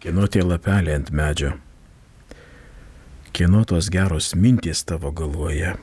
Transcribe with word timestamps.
Kieno 0.00 0.24
tie 0.32 0.40
lapeliai 0.40 0.96
ant 0.96 1.10
medžio? 1.12 1.50
Kieno 3.36 3.66
tos 3.68 3.90
geros 3.92 4.30
mintys 4.32 4.80
tavo 4.88 5.10
galvoje? 5.12 5.74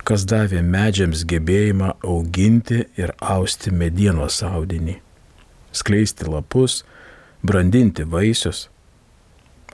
Kas 0.00 0.24
davė 0.30 0.62
medžiams 0.64 1.26
gebėjimą 1.28 1.90
auginti 2.00 2.86
ir 2.96 3.12
austi 3.20 3.74
medienos 3.82 4.38
audinį, 4.48 4.94
skleisti 5.76 6.30
lapus, 6.32 6.78
brandinti 7.44 8.08
vaisius? 8.08 8.64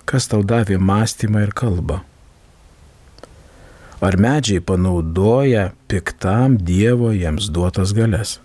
Kas 0.02 0.26
tau 0.26 0.42
davė 0.42 0.80
mąstymą 0.82 1.46
ir 1.46 1.54
kalbą? 1.54 2.00
Ar 4.02 4.18
medžiai 4.18 4.58
panaudoja 4.58 5.70
piktam 5.86 6.58
Dievo 6.58 7.14
jiems 7.14 7.52
duotas 7.54 7.94
galės? 7.94 8.40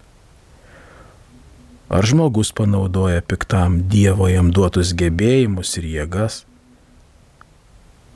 Ar 1.94 2.06
žmogus 2.06 2.50
panaudoja 2.52 3.22
piktam 3.22 3.76
Dievo 3.86 4.26
jam 4.26 4.48
duotus 4.50 4.96
gebėjimus 4.98 5.76
ir 5.78 5.86
jėgas? 5.92 6.38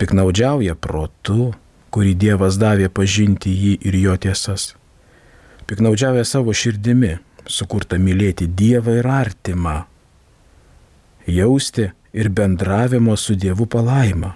Piknaudžiauja 0.02 0.74
protu, 0.82 1.52
kurį 1.94 2.16
Dievas 2.24 2.58
davė 2.58 2.90
pažinti 2.90 3.54
jį 3.54 3.76
ir 3.86 4.00
jo 4.00 4.16
tiesas. 4.26 4.72
Piknaudžiauja 5.70 6.26
savo 6.26 6.58
širdimi, 6.58 7.20
sukurta 7.46 8.02
mylėti 8.02 8.50
Dievą 8.50 8.98
ir 8.98 9.12
artimą, 9.14 9.78
jausti 11.30 11.92
ir 12.18 12.34
bendravimo 12.34 13.14
su 13.14 13.38
Dievu 13.38 13.70
palaimą. 13.70 14.34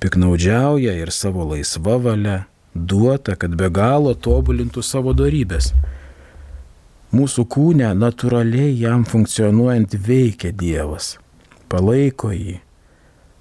Piknaudžiauja 0.00 0.96
ir 0.96 1.12
savo 1.12 1.44
laisvą 1.52 2.00
valią, 2.08 2.42
duota, 2.72 3.36
kad 3.36 3.52
be 3.52 3.68
galo 3.68 4.16
tobulintų 4.16 4.80
savo 4.80 5.12
darybės 5.12 5.74
Mūsų 7.10 7.42
kūne 7.50 7.88
natūraliai 7.98 8.70
jam 8.78 9.02
funkcionuojant 9.02 9.96
veikia 9.98 10.52
Dievas, 10.54 11.16
palaiko 11.66 12.30
jį, 12.30 12.60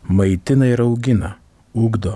maitina 0.10 0.72
ir 0.72 0.82
augina, 0.82 1.36
ugdo. 1.78 2.16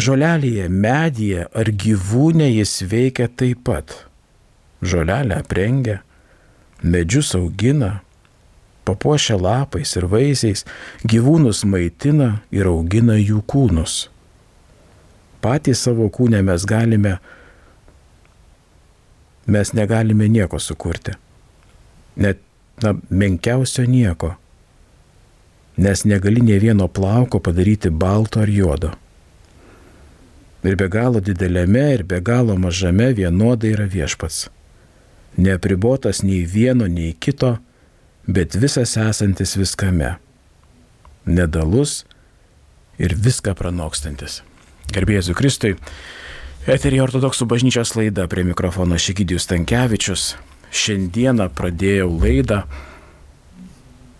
Žolelėje, 0.00 0.70
medyje 0.72 1.44
ar 1.52 1.68
gyvūnė 1.84 2.48
jis 2.54 2.72
veikia 2.88 3.28
taip 3.28 3.62
pat. 3.68 3.92
Žolelę 4.80 5.42
aprengia, 5.44 6.00
medžius 6.80 7.34
augina, 7.36 8.00
papuošia 8.88 9.36
lapais 9.36 9.92
ir 9.96 10.08
vaisiais, 10.08 10.64
gyvūnus 11.04 11.64
maitina 11.68 12.38
ir 12.48 12.68
augina 12.72 13.20
jų 13.20 13.42
kūnus. 13.44 14.06
Patys 15.44 15.84
savo 15.84 16.08
kūne 16.12 16.40
mes 16.44 16.64
galime 16.68 17.18
mes 19.46 19.72
negalime 19.72 20.28
nieko 20.28 20.58
sukurti. 20.58 21.12
Net 22.16 22.40
na, 22.82 22.94
menkiausio 23.10 23.84
nieko. 23.84 24.34
Nes 25.76 26.04
negali 26.04 26.40
ne 26.40 26.58
vieno 26.58 26.88
plauko 26.88 27.40
padaryti 27.40 27.90
balto 27.90 28.40
ar 28.40 28.50
juodo. 28.50 28.92
Ir 30.64 30.76
be 30.76 30.88
galo 30.88 31.20
dideliame, 31.20 31.92
ir 31.94 32.02
be 32.04 32.20
galo 32.20 32.56
mažame 32.56 33.12
vienodai 33.14 33.74
yra 33.76 33.86
viešpats. 33.86 34.48
Neapribotas 35.36 36.22
nei 36.24 36.46
vieno, 36.48 36.88
nei 36.88 37.12
kito, 37.12 37.58
bet 38.26 38.56
visas 38.56 38.96
esantis 38.96 39.54
viskame. 39.56 40.16
Nedalus 41.26 42.04
ir 42.98 43.14
viską 43.14 43.54
pranokstantis. 43.54 44.40
Gerbėjai 44.94 45.34
Kristui, 45.36 45.76
Eterija 46.66 47.04
ortodoksų 47.04 47.46
bažnyčios 47.46 47.92
laida 47.94 48.24
prie 48.26 48.42
mikrofono 48.42 48.96
Šekidijus 48.98 49.44
Tankievičius. 49.46 50.32
Šiandieną 50.74 51.46
pradėjau 51.54 52.08
laidą 52.10 52.64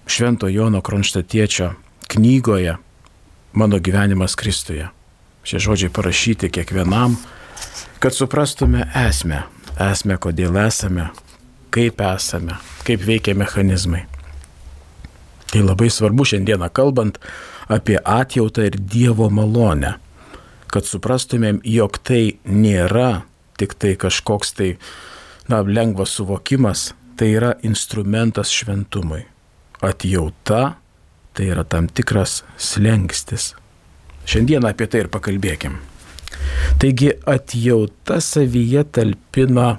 Švento 0.06 0.46
Jono 0.46 0.78
Kronštatiečio 0.78 1.72
knygoje 2.06 2.76
Mano 3.52 3.80
gyvenimas 3.82 4.38
Kristuje. 4.38 4.86
Šie 5.42 5.58
žodžiai 5.58 5.90
parašyti 5.90 6.52
kiekvienam, 6.54 7.18
kad 7.98 8.14
suprastume 8.14 8.86
esmę, 8.94 9.42
esmę, 9.82 10.14
kodėl 10.14 10.54
esame, 10.68 11.10
kaip 11.74 11.98
esame, 11.98 12.60
kaip 12.86 13.02
veikia 13.10 13.34
mechanizmai. 13.34 14.06
Tai 15.50 15.66
labai 15.66 15.90
svarbu 15.90 16.30
šiandieną 16.30 16.70
kalbant 16.70 17.18
apie 17.66 17.98
atjautą 17.98 18.70
ir 18.70 18.78
Dievo 18.78 19.32
malonę 19.34 19.96
kad 20.76 20.84
suprastumėm, 20.84 21.62
jog 21.64 21.96
tai 22.04 22.36
nėra 22.44 23.24
tik 23.56 23.72
tai 23.80 23.94
kažkoks 23.96 24.52
tai, 24.58 24.74
na, 25.48 25.62
lengvas 25.64 26.12
suvokimas, 26.18 26.90
tai 27.16 27.30
yra 27.38 27.54
instrumentas 27.64 28.52
šventumui. 28.52 29.22
Atjauta 29.80 30.76
tai 31.36 31.48
yra 31.52 31.64
tam 31.64 31.88
tikras 31.88 32.42
slengstis. 32.60 33.54
Šiandien 34.28 34.68
apie 34.68 34.88
tai 34.90 35.04
ir 35.04 35.10
pakalbėkim. 35.12 35.78
Taigi 36.80 37.12
atjauta 37.24 38.20
savyje 38.20 38.84
talpina 38.92 39.78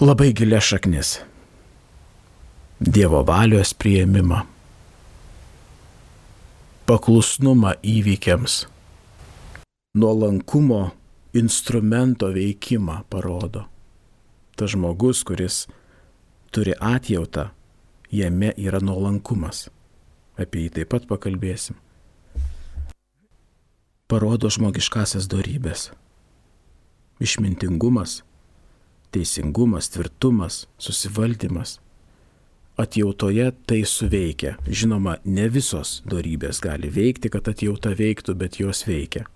labai 0.00 0.32
gilę 0.36 0.60
šaknis. 0.64 1.18
Dievo 2.80 3.20
valios 3.28 3.74
prieimimą, 3.76 4.46
paklusnumą 6.88 7.74
įvykiams, 7.84 8.62
nuolankumo 9.94 10.90
instrumento 11.34 12.26
veikimą 12.26 13.02
parodo. 13.10 13.64
Tas 14.56 14.70
žmogus, 14.70 15.24
kuris 15.24 15.66
turi 16.54 16.74
atjautą, 16.80 17.48
jame 18.12 18.52
yra 18.56 18.78
nuolankumas. 18.78 19.68
Apie 20.38 20.66
jį 20.66 20.70
taip 20.76 20.92
pat 20.94 21.08
pakalbėsim. 21.10 21.74
Parodo 24.10 24.50
žmogiškasias 24.50 25.26
darybės. 25.30 25.90
Išmintingumas, 27.20 28.22
teisingumas, 29.10 29.90
tvirtumas, 29.90 30.64
susivaldymas. 30.78 31.78
Atjautoje 32.80 33.50
tai 33.66 33.82
suveikia. 33.84 34.54
Žinoma, 34.66 35.18
ne 35.24 35.50
visos 35.52 35.98
darybės 36.06 36.62
gali 36.64 36.88
veikti, 36.88 37.28
kad 37.28 37.50
atjauta 37.50 37.92
veiktų, 37.98 38.38
bet 38.38 38.62
jos 38.62 38.86
veikia. 38.88 39.26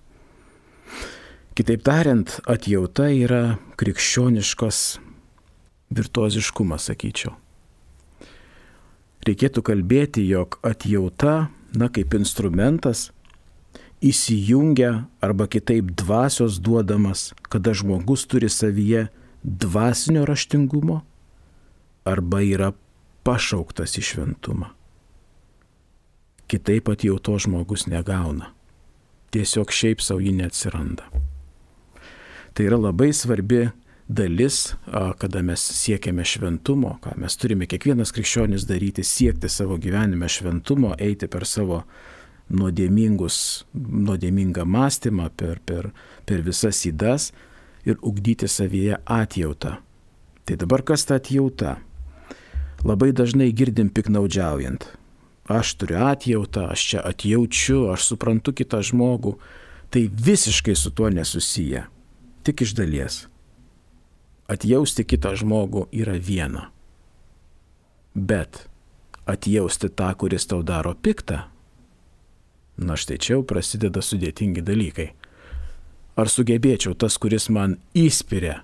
Kitaip 1.55 1.85
tariant, 1.87 2.41
atjauta 2.51 3.09
yra 3.15 3.57
krikščioniškos 3.79 4.79
virtuoziškumas, 5.95 6.89
sakyčiau. 6.91 7.35
Reikėtų 9.25 9.63
kalbėti, 9.65 10.25
jog 10.29 10.59
atjauta, 10.67 11.49
na 11.73 11.89
kaip 11.89 12.17
instrumentas, 12.19 13.09
įsijungia 14.05 15.07
arba 15.25 15.47
kitaip 15.49 15.95
dvasios 15.97 16.59
duodamas, 16.61 17.33
kada 17.49 17.73
žmogus 17.73 18.27
turi 18.29 18.51
savyje 18.53 19.07
dvasinio 19.45 20.25
raštingumo 20.29 21.01
arba 22.05 22.43
yra 22.45 22.73
pašauktas 23.25 23.97
į 24.01 24.05
šventumą. 24.11 24.73
Kitaip 26.51 26.91
atjauto 26.93 27.39
žmogus 27.41 27.87
negauna. 27.89 28.54
Tiesiog 29.35 29.73
šiaip 29.75 30.05
savo 30.05 30.23
ji 30.23 30.37
neatsiranda. 30.39 31.09
Tai 32.55 32.67
yra 32.69 32.77
labai 32.79 33.13
svarbi 33.13 33.69
dalis, 34.07 34.75
kada 35.19 35.43
mes 35.43 35.61
siekiame 35.61 36.25
šventumo, 36.25 36.99
ką 37.03 37.17
mes 37.19 37.37
turime 37.41 37.67
kiekvienas 37.67 38.13
krikščionis 38.15 38.67
daryti, 38.69 39.03
siekti 39.03 39.49
savo 39.51 39.79
gyvenime 39.81 40.29
šventumo, 40.31 40.95
eiti 40.99 41.27
per 41.27 41.47
savo 41.49 41.83
nuodėmingą 42.55 44.65
mąstymą, 44.65 45.31
per, 45.37 45.59
per, 45.67 45.91
per 46.29 46.45
visas 46.47 46.85
įdas 46.87 47.33
ir 47.89 47.99
ugdyti 48.03 48.49
savyje 48.49 49.01
atjautą. 49.05 49.79
Tai 50.45 50.57
dabar 50.61 50.85
kas 50.85 51.07
ta 51.09 51.19
atjauta? 51.19 51.79
Labai 52.85 53.11
dažnai 53.17 53.49
girdim 53.57 53.89
piknaudžiaujant. 53.89 54.85
Aš 55.49 55.75
turiu 55.77 55.99
atjautą, 56.09 56.71
aš 56.73 56.85
čia 56.91 57.01
atjaučiu, 57.05 57.91
aš 57.93 58.07
suprantu 58.13 58.55
kitą 58.57 58.81
žmogų. 58.81 59.37
Tai 59.93 60.03
visiškai 60.09 60.75
su 60.75 60.91
tuo 60.91 61.11
nesusiję 61.13 61.85
tik 62.45 62.61
iš 62.61 62.75
dalies. 62.77 63.25
Atjausti 64.49 65.05
kitą 65.09 65.33
žmogų 65.41 65.87
yra 65.97 66.17
viena. 66.21 66.69
Bet 68.15 68.67
atjausti 69.27 69.89
tą, 69.89 70.11
kuris 70.21 70.45
tau 70.47 70.61
daro 70.63 70.93
piktą, 70.95 71.47
na 72.77 72.99
štai 73.01 73.17
čia 73.17 73.39
jau 73.39 73.45
prasideda 73.49 74.03
sudėtingi 74.05 74.65
dalykai. 74.65 75.09
Ar 76.21 76.31
sugebėčiau 76.31 76.95
tas, 76.95 77.17
kuris 77.19 77.49
man 77.51 77.79
įspiria, 77.97 78.61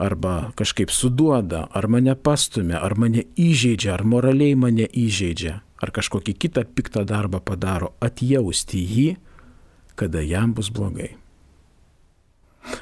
arba 0.00 0.50
kažkaip 0.58 0.90
suduoda, 0.90 1.66
ar 1.70 1.88
mane 1.92 2.16
pastumia, 2.16 2.80
ar 2.80 2.96
mane 2.96 3.26
įžeidžia, 3.36 3.94
ar 3.98 4.04
moraliai 4.08 4.56
mane 4.56 4.88
įžeidžia, 4.88 5.60
ar 5.80 5.94
kažkokį 5.96 6.36
kitą 6.40 6.64
piktą 6.64 7.04
darbą 7.08 7.42
padaro, 7.44 7.94
atjausti 8.00 8.80
jį, 8.80 9.08
kada 10.00 10.24
jam 10.24 10.56
bus 10.56 10.72
blogai 10.72 11.12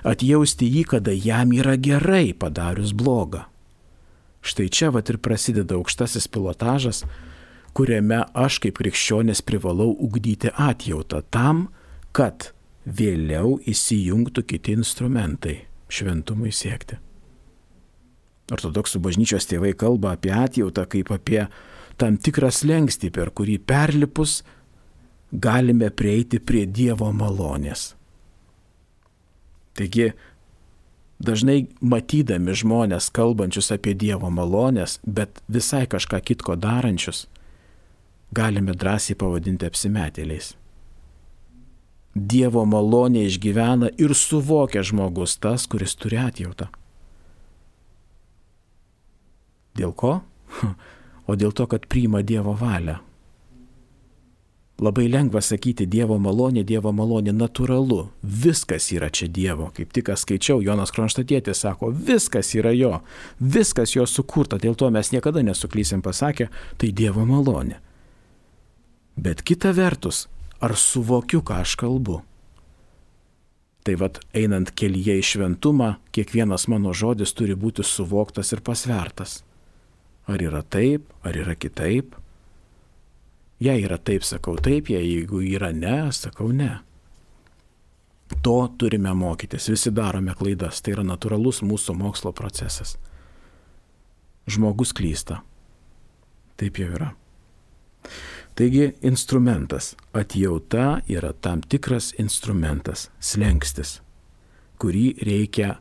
atjausti 0.04 0.68
jį, 0.68 0.84
kada 0.94 1.14
jam 1.14 1.52
yra 1.54 1.76
gerai 1.76 2.32
padarius 2.34 2.92
blogą. 2.96 3.46
Štai 4.42 4.68
čia 4.70 4.92
vat 4.94 5.10
ir 5.10 5.18
prasideda 5.22 5.76
aukštasis 5.78 6.28
pilotažas, 6.30 7.02
kuriame 7.76 8.22
aš 8.34 8.60
kaip 8.64 8.78
krikščionės 8.80 9.42
privalau 9.46 9.90
ugdyti 9.92 10.52
atjautą 10.54 11.22
tam, 11.34 11.68
kad 12.12 12.52
vėliau 12.86 13.58
įsijungtų 13.68 14.46
kiti 14.48 14.78
instrumentai 14.78 15.58
šventumui 15.92 16.54
siekti. 16.54 16.98
Ortodoksų 18.52 19.00
bažnyčios 19.04 19.48
tėvai 19.48 19.74
kalba 19.76 20.14
apie 20.16 20.32
atjautą 20.32 20.86
kaip 20.88 21.12
apie 21.12 21.42
tam 22.00 22.16
tikrą 22.16 22.50
slengstį, 22.54 23.10
per 23.12 23.32
kurį 23.34 23.58
perlipus 23.60 24.40
galime 25.32 25.90
prieiti 25.90 26.40
prie 26.40 26.64
Dievo 26.66 27.10
malonės. 27.12 27.92
Taigi, 29.76 30.12
dažnai 31.22 31.68
matydami 31.80 32.54
žmonės 32.56 33.10
kalbančius 33.14 33.70
apie 33.74 33.94
Dievo 33.94 34.30
malonės, 34.30 34.98
bet 35.04 35.42
visai 35.48 35.84
kažką 35.90 36.22
kitko 36.30 36.56
darančius, 36.56 37.26
galime 38.34 38.72
drąsiai 38.74 39.18
pavadinti 39.18 39.68
apsimetėliais. 39.68 40.54
Dievo 42.18 42.64
malonė 42.66 43.28
išgyvena 43.28 43.92
ir 44.00 44.14
suvokia 44.16 44.82
žmogus 44.82 45.36
tas, 45.38 45.68
kuris 45.70 45.94
turi 45.94 46.18
atjautą. 46.18 46.72
Dėl 49.78 49.94
ko? 49.94 50.20
O 51.28 51.36
dėl 51.36 51.52
to, 51.52 51.66
kad 51.68 51.84
priima 51.86 52.22
Dievo 52.24 52.54
valią. 52.56 52.98
Labai 54.78 55.08
lengva 55.10 55.40
sakyti 55.42 55.88
Dievo 55.90 56.20
malonė, 56.22 56.62
Dievo 56.62 56.92
malonė 56.94 57.32
natūralu. 57.34 58.04
Viskas 58.22 58.86
yra 58.94 59.08
čia 59.10 59.26
Dievo. 59.26 59.72
Kaip 59.74 59.90
tik 59.92 60.12
skaičiau, 60.14 60.62
Jonas 60.62 60.94
Kronštatėtis 60.94 61.64
sako, 61.64 61.90
viskas 61.90 62.52
yra 62.54 62.70
jo, 62.70 63.00
viskas 63.42 63.96
jo 63.96 64.06
sukurta, 64.06 64.60
dėl 64.62 64.78
to 64.78 64.86
mes 64.94 65.10
niekada 65.10 65.42
nesuklysim 65.42 66.00
pasakė, 66.06 66.46
tai 66.78 66.92
Dievo 66.94 67.26
malonė. 67.26 67.80
Bet 69.18 69.42
kita 69.42 69.74
vertus, 69.74 70.28
ar 70.62 70.76
suvokiu, 70.78 71.42
ką 71.42 71.58
aš 71.64 71.74
kalbu? 71.82 72.20
Tai 73.82 73.98
vad, 73.98 74.22
einant 74.30 74.70
kelyje 74.78 75.18
į 75.18 75.26
šventumą, 75.26 75.96
kiekvienas 76.14 76.68
mano 76.70 76.94
žodis 76.94 77.34
turi 77.34 77.58
būti 77.58 77.82
suvoktas 77.82 78.54
ir 78.54 78.62
pasvertas. 78.62 79.40
Ar 80.28 80.42
yra 80.44 80.62
taip, 80.62 81.08
ar 81.24 81.36
yra 81.36 81.54
kitaip? 81.56 82.12
Jei 83.64 83.80
yra 83.82 83.96
taip, 83.98 84.22
sakau 84.22 84.58
taip, 84.62 84.90
jei 84.92 85.02
jeigu 85.02 85.40
yra 85.42 85.72
ne, 85.72 86.12
sakau 86.12 86.52
ne. 86.52 86.78
To 88.44 88.58
turime 88.78 89.14
mokytis, 89.16 89.70
visi 89.72 89.90
darome 89.90 90.34
klaidas, 90.36 90.82
tai 90.84 90.92
yra 90.94 91.04
natūralus 91.06 91.62
mūsų 91.64 91.96
mokslo 91.96 92.34
procesas. 92.36 92.98
Žmogus 94.48 94.92
klysta. 94.94 95.40
Taip 96.60 96.78
jau 96.78 96.92
yra. 96.92 97.08
Taigi 98.58 98.92
instrumentas, 99.06 99.94
atjauta 100.12 101.00
yra 101.08 101.32
tam 101.32 101.62
tikras 101.62 102.12
instrumentas, 102.18 103.08
slengstis, 103.20 104.00
kurį 104.82 105.12
reikia 105.24 105.76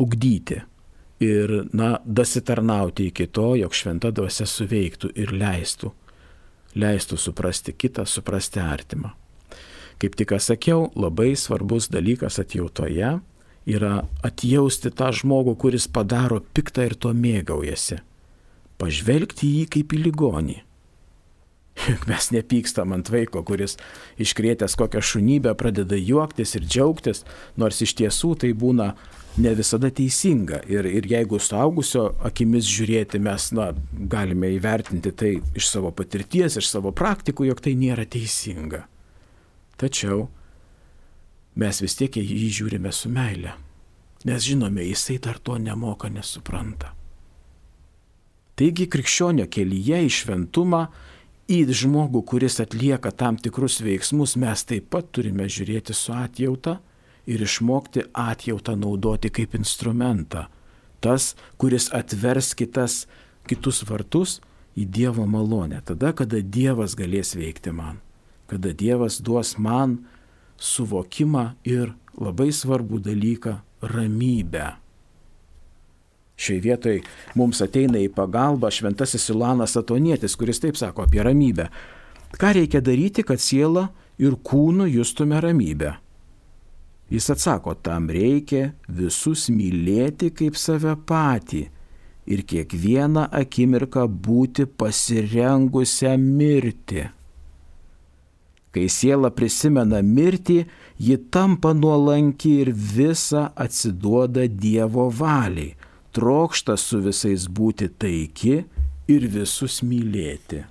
ugdyti 0.00 0.60
ir, 1.20 1.52
na, 1.72 1.98
dasitarnauti 2.04 3.10
iki 3.10 3.26
to, 3.26 3.54
jog 3.60 3.74
šventa 3.76 4.10
dvasia 4.14 4.46
suveiktų 4.48 5.12
ir 5.20 5.34
leistų, 5.36 5.92
leistų 6.80 7.18
suprasti 7.20 7.74
kitą, 7.76 8.06
suprasti 8.08 8.62
artimą. 8.62 9.12
Kaip 10.00 10.16
tik 10.16 10.32
sakiau, 10.40 10.88
labai 10.96 11.34
svarbus 11.36 11.90
dalykas 11.92 12.40
atjautoje 12.40 13.18
yra 13.68 13.92
atjausti 14.24 14.88
tą 14.96 15.10
žmogų, 15.12 15.58
kuris 15.60 15.86
padaro 15.92 16.40
piktą 16.40 16.88
ir 16.88 16.96
to 16.96 17.12
mėgaujasi. 17.12 18.00
Pažvelgti 18.80 19.50
jį 19.58 19.66
kaip 19.76 19.92
į 19.92 20.04
ligonį 20.06 20.58
Juk 21.88 22.04
mes 22.10 22.26
nepykstam 22.34 22.92
ant 22.92 23.08
vaiko, 23.08 23.40
kuris 23.46 23.78
iškrėtęs 24.20 24.76
kokią 24.76 25.00
šunybę 25.00 25.54
pradeda 25.56 25.96
juoktis 25.96 26.52
ir 26.58 26.66
džiaugtis, 26.66 27.24
nors 27.56 27.80
iš 27.80 27.94
tiesų 28.00 28.34
tai 28.42 28.50
būna 28.52 28.90
ne 29.40 29.54
visada 29.56 29.88
teisinga. 29.94 30.60
Ir, 30.68 30.88
ir 30.90 31.08
jeigu 31.08 31.40
suaugusio 31.40 32.10
akimis 32.26 32.68
žiūrėti, 32.68 33.22
mes 33.22 33.48
na, 33.56 33.70
galime 34.12 34.52
įvertinti 34.56 35.14
tai 35.16 35.32
iš 35.56 35.70
savo 35.70 35.94
patirties, 35.96 36.58
iš 36.60 36.68
savo 36.68 36.92
praktikų, 36.92 37.48
jog 37.48 37.64
tai 37.64 37.76
nėra 37.80 38.04
teisinga. 38.04 38.84
Tačiau 39.80 40.26
mes 41.60 41.80
vis 41.80 41.96
tiek 41.96 42.20
jį 42.20 42.48
žiūrime 42.60 42.92
su 42.92 43.08
meile, 43.12 43.54
nes 44.28 44.44
žinome, 44.44 44.84
jisai 44.84 45.16
dar 45.22 45.40
to 45.40 45.56
nemoka, 45.56 46.10
nesupranta. 46.12 46.92
Taigi 48.60 48.90
krikščionio 48.92 49.46
kelyje 49.48 50.02
į 50.04 50.10
šventumą 50.12 50.82
į 51.50 51.64
žmogų, 51.74 52.22
kuris 52.22 52.60
atlieka 52.62 53.10
tam 53.10 53.36
tikrus 53.36 53.80
veiksmus, 53.82 54.36
mes 54.38 54.62
taip 54.64 54.86
pat 54.92 55.10
turime 55.10 55.48
žiūrėti 55.50 55.94
su 55.96 56.14
atjauta 56.14 56.78
ir 57.26 57.42
išmokti 57.42 58.06
atjautą 58.14 58.76
naudoti 58.78 59.32
kaip 59.34 59.56
instrumentą. 59.58 60.46
Tas, 61.00 61.34
kuris 61.58 61.88
atvers 61.96 62.52
kitas, 62.54 63.06
kitus 63.48 63.82
vartus 63.88 64.38
į 64.78 64.86
Dievo 64.86 65.26
malonę. 65.26 65.80
Tada, 65.84 66.12
kada 66.14 66.40
Dievas 66.40 66.94
galės 66.94 67.34
veikti 67.34 67.72
man. 67.74 67.98
Kada 68.46 68.72
Dievas 68.76 69.18
duos 69.18 69.56
man 69.58 70.04
suvokimą 70.60 71.54
ir 71.64 71.94
labai 72.14 72.50
svarbų 72.52 73.00
dalyką- 73.02 73.60
ramybę. 73.94 74.76
Šiai 76.40 76.60
vietoj 76.64 77.00
mums 77.36 77.60
ateina 77.60 78.00
į 78.00 78.08
pagalbą 78.16 78.70
šventasis 78.72 79.28
Ilanas 79.34 79.76
Atonietis, 79.76 80.38
kuris 80.40 80.62
taip 80.62 80.78
sako 80.80 81.04
apie 81.04 81.20
ramybę. 81.26 81.66
Ką 82.40 82.54
reikia 82.56 82.80
daryti, 82.80 83.24
kad 83.26 83.42
siela 83.42 83.90
ir 84.20 84.38
kūnu 84.40 84.86
justume 84.88 85.40
ramybę? 85.42 85.98
Jis 87.10 87.26
atsako, 87.34 87.74
tam 87.74 88.06
reikia 88.08 88.70
visus 88.88 89.48
mylėti 89.52 90.30
kaip 90.32 90.56
save 90.56 90.94
patį 91.10 91.64
ir 92.30 92.44
kiekvieną 92.46 93.26
akimirką 93.34 94.06
būti 94.08 94.68
pasirengusią 94.80 96.14
mirti. 96.22 97.04
Kai 98.70 98.86
siela 98.86 99.32
prisimena 99.34 99.98
mirtį, 100.06 100.60
ji 101.02 101.18
tampa 101.34 101.74
nuolanki 101.74 102.60
ir 102.62 102.70
visa 102.72 103.48
atsiduoda 103.58 104.46
Dievo 104.46 105.10
valiai 105.10 105.74
trokšta 106.16 106.76
su 106.76 107.00
visais 107.04 107.46
būti 107.48 107.88
taiki 107.88 108.56
ir 109.10 109.26
visus 109.30 109.80
mylėti. 109.86 110.64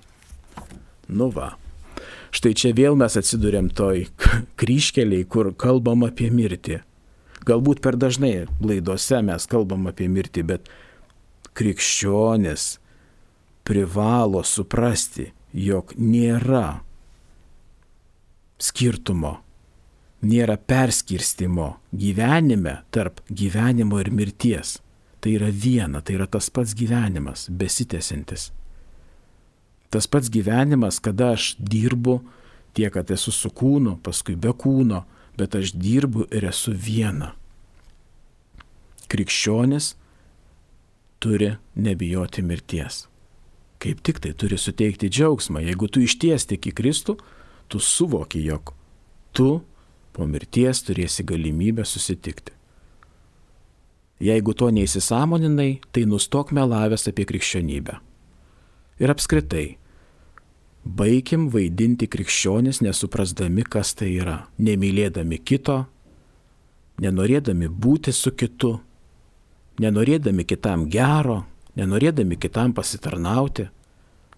Nu 1.08 1.30
va. 1.34 1.54
Štai 2.30 2.52
čia 2.54 2.70
vėl 2.76 2.94
mes 2.98 3.16
atsidurėm 3.18 3.72
toj 3.74 4.06
kryškeliai, 4.60 5.26
kur 5.26 5.50
kalbam 5.58 6.06
apie 6.06 6.30
mirtį. 6.30 6.78
Galbūt 7.48 7.80
per 7.82 7.96
dažnai 7.98 8.46
laidose 8.62 9.18
mes 9.24 9.46
kalbam 9.50 9.88
apie 9.90 10.06
mirtį, 10.12 10.44
bet 10.46 10.70
krikščionis 11.56 12.76
privalo 13.66 14.44
suprasti, 14.46 15.30
jog 15.50 15.94
nėra 15.98 16.82
skirtumo, 18.60 19.40
nėra 20.22 20.54
perskirstimo 20.60 21.72
gyvenime 21.96 22.76
tarp 22.94 23.24
gyvenimo 23.26 23.98
ir 24.04 24.12
mirties 24.14 24.76
tai 25.20 25.36
yra 25.36 25.50
viena, 25.52 26.00
tai 26.00 26.16
yra 26.18 26.26
tas 26.26 26.50
pats 26.50 26.74
gyvenimas, 26.76 27.48
besitėsintis. 27.50 28.50
Tas 29.90 30.06
pats 30.06 30.30
gyvenimas, 30.30 31.00
kada 31.02 31.34
aš 31.36 31.54
dirbu 31.58 32.20
tiek, 32.74 32.92
kad 32.94 33.10
esu 33.10 33.32
su 33.34 33.50
kūnu, 33.50 33.98
paskui 34.04 34.36
be 34.38 34.52
kūno, 34.54 35.02
bet 35.38 35.56
aš 35.58 35.74
dirbu 35.74 36.28
ir 36.30 36.46
esu 36.50 36.72
viena. 36.74 37.34
Krikščionis 39.10 39.94
turi 41.20 41.56
nebijoti 41.74 42.44
mirties. 42.46 43.06
Kaip 43.80 44.02
tik 44.04 44.20
tai 44.22 44.32
turi 44.36 44.58
suteikti 44.60 45.08
džiaugsmą. 45.08 45.62
Jeigu 45.64 45.88
tu 45.88 46.04
išties 46.04 46.46
tik 46.46 46.68
į 46.70 46.74
Kristų, 46.76 47.16
tu 47.68 47.80
suvoki, 47.80 48.42
jog 48.44 48.74
tu 49.32 49.62
po 50.12 50.26
mirties 50.28 50.84
turėsi 50.84 51.24
galimybę 51.26 51.86
susitikti. 51.88 52.59
Jeigu 54.20 54.52
to 54.52 54.68
neįsisamoninai, 54.68 55.80
tai 55.92 56.04
nustok 56.04 56.52
melavęs 56.52 57.08
apie 57.08 57.24
krikščionybę. 57.24 57.94
Ir 59.00 59.12
apskritai, 59.14 59.78
baigim 60.84 61.48
vaidinti 61.52 62.08
krikščionis 62.10 62.82
nesuprasdami, 62.84 63.64
kas 63.64 63.94
tai 63.96 64.10
yra, 64.20 64.42
nemylėdami 64.60 65.38
kito, 65.40 65.86
nenorėdami 67.00 67.70
būti 67.72 68.12
su 68.12 68.34
kitu, 68.36 68.74
nenorėdami 69.80 70.44
kitam 70.44 70.84
gero, 70.92 71.46
nenorėdami 71.80 72.36
kitam 72.36 72.74
pasitarnauti, 72.76 73.70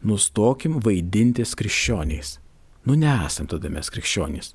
nustokim 0.07 0.79
vaidintis 0.83 1.57
krikščioniais. 1.59 2.37
Nu 2.87 2.95
nesam 2.99 3.47
tada 3.51 3.71
mes 3.71 3.91
krikščionys. 3.91 4.55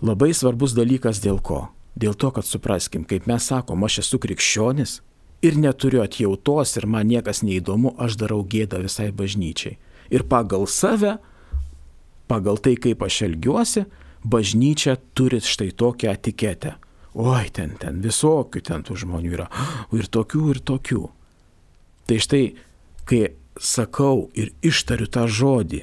Labai 0.00 0.32
svarbus 0.32 0.72
dalykas 0.76 1.20
dėl 1.20 1.40
ko? 1.44 1.66
Dėl 1.98 2.14
to, 2.14 2.30
kad 2.30 2.46
supraskim, 2.46 3.04
kaip 3.04 3.26
mes 3.26 3.46
sakom, 3.50 3.82
aš 3.84 4.00
esu 4.04 4.20
krikščionis, 4.22 5.00
ir 5.42 5.56
neturiu 5.56 6.02
atjautos 6.04 6.76
ir 6.76 6.86
man 6.86 7.08
niekas 7.10 7.42
neįdomu, 7.46 7.94
aš 7.98 8.18
darau 8.20 8.42
gėdą 8.44 8.82
visai 8.84 9.10
bažnyčiai. 9.12 9.78
Ir 10.10 10.26
pagal 10.28 10.66
save, 10.68 11.16
pagal 12.30 12.60
tai, 12.62 12.76
kaip 12.76 13.02
aš 13.02 13.22
elgiuosi, 13.28 13.86
bažnyčia 14.22 14.98
turi 15.14 15.40
štai 15.40 15.70
tokią 15.72 16.14
etiketę. 16.14 16.76
Oi, 17.14 17.48
ten, 17.50 17.74
ten 17.80 17.98
visokių 18.04 18.62
ten 18.62 18.84
tų 18.86 19.00
žmonių 19.02 19.32
yra. 19.34 19.48
Ir 19.96 20.06
tokių, 20.06 20.44
ir 20.54 20.60
tokių. 20.62 21.02
Tai 22.06 22.18
štai, 22.22 22.44
kai 23.06 23.22
sakau 23.58 24.30
ir 24.38 24.52
ištariu 24.66 25.08
tą 25.10 25.26
žodį, 25.26 25.82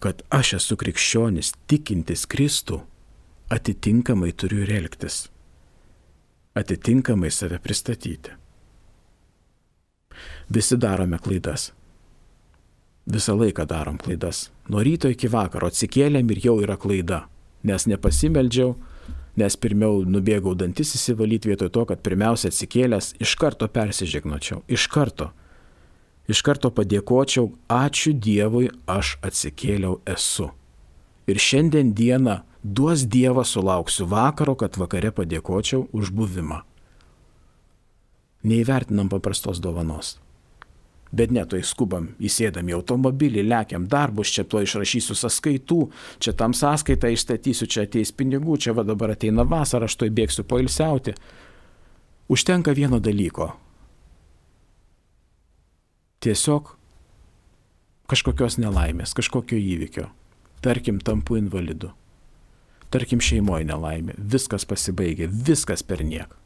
kad 0.00 0.24
aš 0.32 0.56
esu 0.58 0.76
krikščionis 0.80 1.52
tikintis 1.68 2.24
Kristų, 2.28 2.80
atitinkamai 3.52 4.32
turiu 4.32 4.64
ir 4.64 4.72
elgtis. 4.80 5.26
Atitinkamai 6.54 7.30
save 7.30 7.58
pristatyti. 7.58 8.30
Visi 10.48 10.76
darome 10.76 11.18
klaidas. 11.18 11.72
Visą 13.10 13.34
laiką 13.36 13.66
darom 13.66 13.98
klaidas. 13.98 14.50
Nuo 14.70 14.84
ryto 14.86 15.10
iki 15.10 15.28
vakaro 15.28 15.68
atsikėlėm 15.68 16.30
ir 16.30 16.40
jau 16.46 16.54
yra 16.62 16.76
klaida. 16.80 17.24
Nes 17.66 17.88
nepasimeldžiau, 17.90 18.76
nes 19.36 19.56
pirmiau 19.58 20.04
nubėgau 20.06 20.54
dantis 20.54 20.94
įsivalyti 20.94 21.50
vietoj 21.50 21.72
to, 21.74 21.84
kad 21.90 22.04
pirmiausia 22.06 22.52
atsikėlęs 22.52 23.16
iš 23.18 23.34
karto 23.40 23.68
persižegnočiau. 23.68 24.62
Iš 24.68 24.86
karto. 24.94 25.32
Iš 26.30 26.40
karto 26.46 26.70
padėkočiau, 26.70 27.50
ačiū 27.68 28.14
Dievui, 28.14 28.70
aš 28.86 29.18
atsikėliau 29.26 29.98
esu. 30.06 30.52
Ir 31.26 31.40
šiandien 31.40 31.90
dieną 31.98 32.44
duos 32.64 33.04
Dievas 33.04 33.52
sulauksiu 33.52 34.08
vakaro, 34.08 34.56
kad 34.56 34.78
vakare 34.80 35.12
padėkočiau 35.12 35.88
už 35.92 36.10
buvimą. 36.16 36.62
Neįvertinam 38.44 39.10
paprastos 39.12 39.60
dovanos. 39.60 40.18
Bet 41.14 41.30
ne, 41.30 41.44
tai 41.46 41.60
skubam, 41.62 42.08
įsėdam 42.18 42.66
į 42.72 42.74
automobilį, 42.80 43.44
lekiam 43.46 43.84
darbus, 43.86 44.32
čia 44.34 44.42
to 44.48 44.58
išrašysiu 44.64 45.14
sąskaitų, 45.14 45.78
čia 46.18 46.32
tam 46.34 46.56
sąskaitą 46.56 47.12
išstatysiu, 47.14 47.68
čia 47.70 47.84
ateis 47.86 48.10
pinigų, 48.10 48.56
čia 48.58 48.74
va 48.74 48.82
dabar 48.82 49.12
ateina 49.14 49.44
vasara, 49.46 49.86
aš 49.86 49.94
to 50.00 50.08
įbėgsiu 50.08 50.42
poilsiauti. 50.48 51.14
Užtenka 52.32 52.74
vieno 52.74 52.98
dalyko. 52.98 53.52
Tiesiog 56.24 56.72
kažkokios 58.10 58.56
nelaimės, 58.58 59.14
kažkokio 59.14 59.60
įvykio. 59.60 60.08
Tarkim, 60.64 60.98
tampu 61.04 61.36
invalidu. 61.38 61.92
Tarkim, 62.92 63.22
šeimoje 63.24 63.66
nelaimė. 63.68 64.16
Viskas 64.18 64.66
pasibaigė, 64.68 65.28
viskas 65.28 65.82
per 65.86 66.04
nieką. 66.04 66.36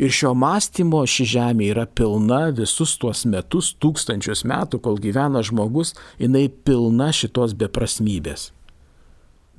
Ir 0.00 0.12
šio 0.14 0.30
mąstymo 0.38 1.02
ši 1.04 1.26
žemė 1.34 1.66
yra 1.74 1.84
pilna 1.84 2.46
visus 2.56 2.94
tuos 3.00 3.26
metus, 3.28 3.74
tūkstančius 3.82 4.46
metų, 4.48 4.80
kol 4.80 4.96
gyvena 5.02 5.42
žmogus, 5.44 5.92
jinai 6.20 6.46
pilna 6.48 7.10
šitos 7.12 7.52
beprasmybės. 7.60 8.50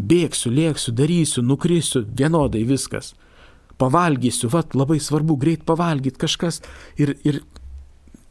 Bėgsiu, 0.02 0.50
lėksiu, 0.56 0.96
darysiu, 0.98 1.44
nukrisiu, 1.46 2.02
vienodai 2.18 2.64
viskas. 2.66 3.14
Pavalgysiu, 3.78 4.50
vat 4.50 4.74
labai 4.78 4.98
svarbu 5.02 5.38
greit 5.38 5.66
pavalgyti 5.68 6.24
kažkas 6.24 6.62
ir, 6.98 7.14
ir 7.22 7.44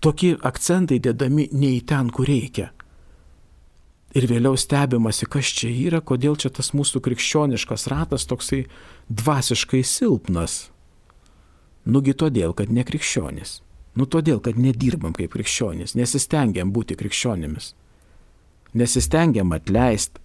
tokie 0.03 0.35
akcentai 0.35 0.99
dedami 0.99 1.47
ne 1.53 1.77
į 1.77 1.85
ten, 1.87 2.11
kur 2.11 2.27
reikia. 2.27 2.73
Ir 4.11 4.27
vėliau 4.27 4.57
stebimasi, 4.59 5.29
kas 5.31 5.53
čia 5.55 5.69
yra, 5.71 6.01
kodėl 6.03 6.35
čia 6.35 6.51
tas 6.51 6.73
mūsų 6.75 6.99
krikščioniškas 7.05 7.87
ratas 7.93 8.27
toksai 8.27 8.65
dvasiškai 9.07 9.85
silpnas. 9.87 10.65
Nugi 11.87 12.17
todėl, 12.19 12.51
kad 12.59 12.73
nekrikščionis. 12.75 13.61
Nu 13.95 14.07
todėl, 14.11 14.41
kad 14.43 14.59
nedirbam 14.59 15.15
kaip 15.15 15.31
krikščionis, 15.35 15.95
nesistengiam 15.99 16.73
būti 16.75 16.99
krikščionimis. 16.99 17.73
Nesistengiam 18.75 19.55
atleisti, 19.55 20.19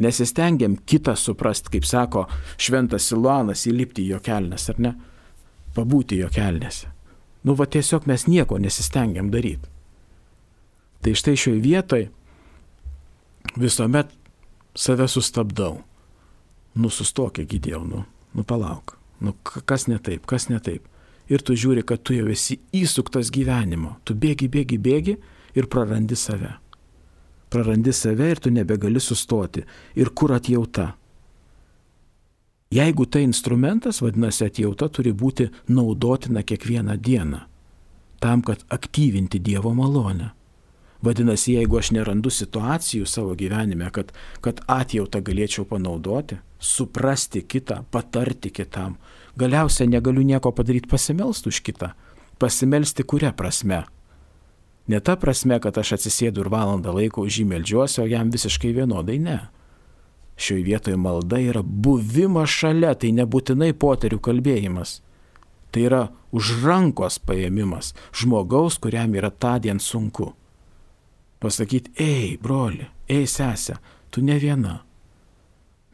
nesistengiam 0.00 0.76
kitą 0.76 1.12
suprast, 1.16 1.68
kaip 1.72 1.84
sako 1.88 2.26
šventas 2.56 3.10
Siluanas, 3.10 3.66
įlipti 3.68 4.06
į 4.06 4.14
jo 4.14 4.22
kelnes, 4.24 4.68
ar 4.72 4.80
ne? 4.80 4.94
Pabūti 5.76 6.16
jo 6.20 6.32
kelnėse. 6.32 6.88
Nu 7.44 7.56
va 7.58 7.68
tiesiog 7.68 8.08
mes 8.08 8.24
nieko 8.28 8.56
nesistengiam 8.60 9.28
daryti. 9.32 9.68
Tai 11.02 11.16
štai 11.18 11.36
šioje 11.36 11.60
vietoje 11.60 12.10
visuomet 13.56 14.10
save 14.74 15.08
sustabdau. 15.08 15.82
Nu 16.74 16.88
sustokė 16.88 17.44
gydėjau, 17.48 17.82
nu, 17.84 18.04
nu 18.32 18.44
palauk. 18.48 18.96
Nu, 19.22 19.34
kas 19.42 19.86
ne 19.86 19.98
taip, 20.02 20.24
kas 20.26 20.48
ne 20.48 20.58
taip. 20.58 20.88
Ir 21.30 21.44
tu 21.44 21.54
žiūri, 21.54 21.84
kad 21.86 22.02
tu 22.02 22.16
jau 22.16 22.26
esi 22.32 22.58
įsuktas 22.74 23.30
gyvenimo. 23.32 23.96
Tu 24.04 24.16
bėgi, 24.18 24.48
bėgi, 24.50 24.78
bėgi 24.82 25.14
ir 25.54 25.68
prarandi 25.70 26.18
save. 26.18 26.56
Prarandi 27.52 27.92
save 27.94 28.32
ir 28.32 28.40
tu 28.42 28.50
nebegali 28.50 29.00
sustoti. 29.00 29.62
Ir 29.94 30.10
kur 30.16 30.34
atjauta? 30.34 30.94
Jeigu 32.72 33.04
tai 33.06 33.22
instrumentas, 33.26 34.00
vadinasi, 34.00 34.46
atjauta 34.48 34.88
turi 34.88 35.12
būti 35.12 35.50
naudotina 35.68 36.42
kiekvieną 36.42 36.96
dieną. 36.96 37.42
Tam, 38.22 38.42
kad 38.42 38.64
aktyvinti 38.72 39.42
Dievo 39.44 39.74
malonę. 39.76 40.30
Vadinasi, 41.02 41.56
jeigu 41.56 41.80
aš 41.80 41.90
nerandu 41.96 42.30
situacijų 42.30 43.08
savo 43.10 43.34
gyvenime, 43.34 43.88
kad, 43.90 44.12
kad 44.40 44.60
atjautą 44.70 45.18
galėčiau 45.26 45.64
panaudoti, 45.66 46.38
suprasti 46.62 47.40
kitą, 47.42 47.80
patarti 47.90 48.52
kitam, 48.54 48.94
galiausiai 49.38 49.90
negaliu 49.90 50.22
nieko 50.22 50.52
padaryti 50.54 50.86
pasimelsti 50.90 51.50
už 51.50 51.58
kitą. 51.66 51.88
Pasimelsti 52.38 53.02
kuria 53.02 53.32
prasme? 53.34 53.80
Ne 54.86 55.00
ta 55.00 55.16
prasme, 55.18 55.58
kad 55.62 55.78
aš 55.78 55.96
atsisėdu 55.96 56.44
ir 56.44 56.50
valandą 56.54 56.94
laiko 56.94 57.24
už 57.26 57.40
jį 57.40 57.46
melžiuosi, 57.50 57.98
o 58.02 58.06
jam 58.06 58.30
visiškai 58.30 58.70
vienodai 58.76 59.18
ne. 59.22 59.38
Šioje 60.38 60.62
vietoje 60.66 60.98
malda 60.98 61.40
yra 61.42 61.62
buvimas 61.62 62.50
šalia, 62.50 62.94
tai 62.94 63.10
nebūtinai 63.14 63.72
poterių 63.74 64.20
kalbėjimas. 64.22 65.00
Tai 65.74 65.82
yra 65.82 66.04
už 66.30 66.52
rankos 66.62 67.18
paėmimas 67.18 67.90
žmogaus, 68.14 68.78
kuriam 68.78 69.18
yra 69.18 69.32
tą 69.34 69.56
dieną 69.62 69.82
sunku 69.82 70.30
pasakyti, 71.42 71.92
ei, 71.98 72.36
broli, 72.42 72.86
ei, 73.10 73.26
sesė, 73.26 73.78
tu 74.14 74.22
ne 74.24 74.38
viena. 74.38 74.78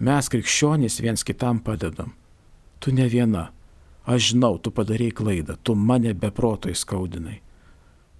Mes 0.04 0.28
krikščionys 0.30 1.00
viens 1.02 1.24
kitam 1.26 1.62
padedam. 1.64 2.12
Tu 2.78 2.92
ne 2.94 3.08
viena. 3.10 3.48
Aš 4.08 4.32
žinau, 4.32 4.56
tu 4.62 4.70
padarėjai 4.72 5.16
klaidą, 5.18 5.56
tu 5.62 5.74
mane 5.74 6.14
beproto 6.14 6.70
įskaudinai. 6.70 7.40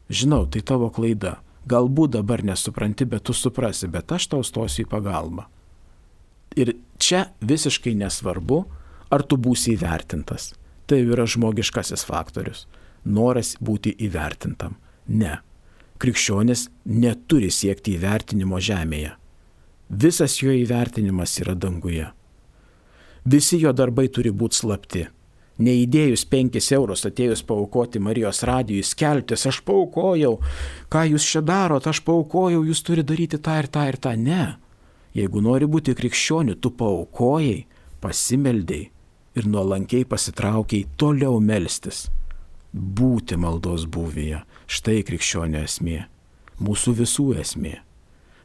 Žinau, 0.09 0.47
tai 0.51 0.65
tavo 0.65 0.91
klaida. 0.93 1.39
Galbūt 1.69 2.17
dabar 2.17 2.43
nesupranti, 2.45 3.05
bet 3.05 3.27
tu 3.29 3.37
suprasi, 3.37 3.91
bet 3.93 4.13
aš 4.13 4.31
tau 4.33 4.45
stosiu 4.45 4.87
į 4.87 4.91
pagalbą. 4.91 5.45
Ir 6.57 6.75
čia 6.99 7.27
visiškai 7.45 7.93
nesvarbu, 8.01 8.63
ar 9.13 9.25
tu 9.29 9.37
būsi 9.37 9.77
įvertintas. 9.77 10.55
Tai 10.89 11.03
yra 11.05 11.29
žmogiškasis 11.29 12.07
faktorius. 12.09 12.65
Noras 13.05 13.55
būti 13.61 13.93
įvertintam. 14.09 14.79
Ne 15.09 15.37
krikščionis 16.03 16.69
neturi 16.85 17.51
siekti 17.51 17.97
įvertinimo 17.99 18.61
žemėje. 18.63 19.15
Visas 19.89 20.37
jo 20.43 20.53
įvertinimas 20.53 21.39
yra 21.43 21.55
danguje. 21.55 22.11
Visi 23.25 23.59
jo 23.61 23.73
darbai 23.73 24.09
turi 24.13 24.33
būti 24.33 24.61
slapti. 24.61 25.07
Neįdėjus 25.59 26.23
penkis 26.31 26.69
eurus 26.73 27.03
atėjus 27.09 27.43
paukoti 27.47 27.99
Marijos 27.99 28.45
radijui, 28.47 28.85
skeltis, 28.87 29.47
aš 29.51 29.59
paukojau, 29.67 30.37
ką 30.93 31.03
jūs 31.13 31.27
čia 31.33 31.43
darot, 31.43 31.89
aš 31.91 32.05
paukojau, 32.07 32.63
jūs 32.69 32.85
turi 32.87 33.03
daryti 33.03 33.41
tą 33.43 33.57
ir 33.59 33.67
tą 33.67 33.89
ir 33.91 33.99
tą. 33.99 34.15
Ne. 34.15 34.45
Jeigu 35.19 35.43
nori 35.43 35.67
būti 35.67 35.97
krikščioniu, 35.99 36.55
tu 36.63 36.71
paukojai, 36.71 37.65
pasimeldėjai 38.05 38.93
ir 39.39 39.47
nuolankiai 39.47 40.07
pasitraukiai 40.09 40.87
toliau 40.99 41.41
melstis. 41.41 42.07
Būti 42.73 43.39
maldos 43.41 43.87
būvyje. 43.89 44.43
Štai 44.69 45.01
krikščionio 45.09 45.63
esmė. 45.65 46.03
Mūsų 46.61 46.93
visų 46.99 47.29
esmė. 47.41 47.79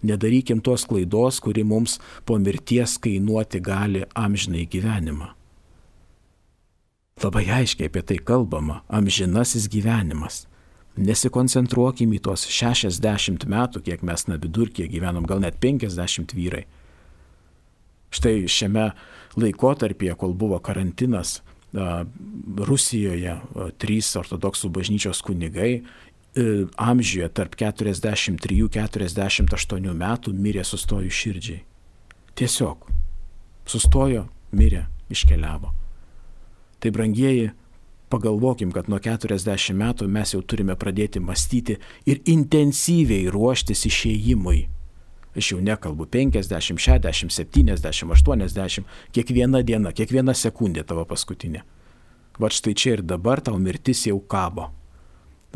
Nedarykim 0.03 0.62
tos 0.63 0.86
klaidos, 0.88 1.39
kuri 1.44 1.65
mums 1.68 1.98
po 2.27 2.38
mirties 2.39 2.96
kainuoti 3.03 3.60
gali 3.63 4.03
amžinai 4.15 4.63
gyvenimą. 4.72 5.34
Labai 7.24 7.44
aiškiai 7.60 7.88
apie 7.92 8.01
tai 8.01 8.18
kalbama- 8.18 8.82
amžinasis 9.00 9.68
gyvenimas. 9.68 10.46
Nesikoncentruokim 10.98 12.12
į 12.13 12.22
tuos 12.22 12.46
60 12.48 13.46
metų, 13.46 13.84
kiek 13.84 14.03
mes 14.03 14.27
na 14.27 14.38
vidurkį 14.38 14.89
gyvenom, 14.92 15.25
gal 15.25 15.39
net 15.39 15.60
50 15.60 16.34
vyrai. 16.34 16.65
Štai 18.12 18.46
šiame 18.46 18.94
laikotarpyje, 19.36 20.18
kol 20.18 20.34
buvo 20.34 20.60
karantinas, 20.60 21.42
Rusijoje 21.74 23.34
trys 23.82 24.12
ortodoksų 24.20 24.70
bažnyčios 24.70 25.24
kunigai 25.25 25.82
amžiuje 26.35 27.29
tarp 27.29 27.55
43-48 27.59 29.93
metų 29.93 30.33
mirė 30.33 30.63
sustojo 30.65 31.09
širdžiai. 31.09 31.63
Tiesiog 32.33 32.77
sustojo, 33.69 34.27
mirė, 34.51 34.85
iškeliavo. 35.13 35.73
Tai 36.81 36.91
brangieji, 36.91 37.51
Pagalvokim, 38.13 38.69
kad 38.69 38.85
nuo 38.93 38.99
40 39.01 39.73
metų 39.73 40.05
mes 40.05 40.35
jau 40.35 40.43
turime 40.45 40.75
pradėti 40.77 41.17
mąstyti 41.17 41.79
ir 42.05 42.19
intensyviai 42.29 43.25
ruoštis 43.33 43.87
išėjimui. 43.89 44.67
Aš 45.33 45.55
jau 45.55 45.57
nekalbu 45.65 46.05
50, 46.13 46.77
60, 46.77 47.33
70, 47.33 48.13
80, 48.13 48.85
kiekviena 49.17 49.63
diena, 49.65 49.89
kiekviena 49.97 50.37
sekundė 50.37 50.85
tavo 50.85 51.07
paskutinė. 51.09 51.65
Va 52.37 52.53
štai 52.53 52.77
čia 52.77 52.99
ir 52.99 53.01
dabar 53.01 53.41
tau 53.41 53.57
mirtis 53.57 54.05
jau 54.05 54.19
kabo. 54.19 54.69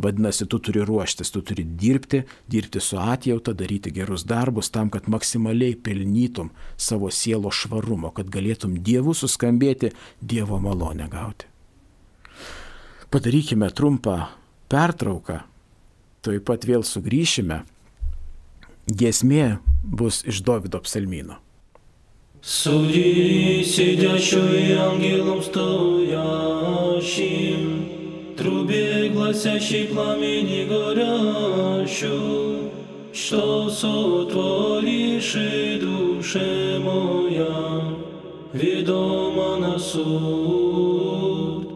Vadinasi, 0.03 0.47
tu 0.49 0.59
turi 0.59 0.81
ruoštis, 0.89 1.31
tu 1.31 1.43
turi 1.45 1.65
dirbti, 1.65 2.23
dirbti 2.49 2.81
su 2.81 2.97
atjauta, 2.97 3.53
daryti 3.53 3.91
gerus 3.93 4.25
darbus 4.25 4.71
tam, 4.73 4.89
kad 4.91 5.05
maksimaliai 5.07 5.77
pelnytum 5.77 6.51
savo 6.81 7.11
sielo 7.13 7.51
švarumo, 7.53 8.11
kad 8.17 8.33
galėtum 8.33 8.79
Dievų 8.81 9.13
suskambėti, 9.15 9.93
Dievo 10.21 10.59
malonę 10.65 11.09
gauti. 11.13 11.47
Padarykime 13.13 13.69
trumpą 13.77 14.17
pertrauką, 14.73 15.43
tuoj 16.25 16.41
pat 16.41 16.65
vėl 16.65 16.83
sugrįšime. 16.89 17.61
Giesmė 18.89 19.59
bus 19.85 20.25
iš 20.25 20.41
Davido 20.43 20.81
psalmino. 20.81 21.37
Суди 22.43 23.63
сидящую 23.63 24.81
ангелом 24.83 25.43
стоящим, 25.43 26.13
трубе 28.38 29.10
гласящей 29.10 29.88
пламени 29.88 30.68
горящую, 30.70 32.70
что 33.12 33.68
сотворишь 33.70 35.36
и 35.36 35.80
душе 35.80 36.80
моя, 36.80 37.84
ведомо 38.54 39.58
на 39.58 39.78
суд. 39.80 41.68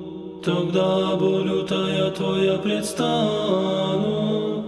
Тогда 0.43 1.17
болю 1.17 1.63
тая 1.63 2.11
твоя 2.11 2.57
предстанут, 2.57 4.65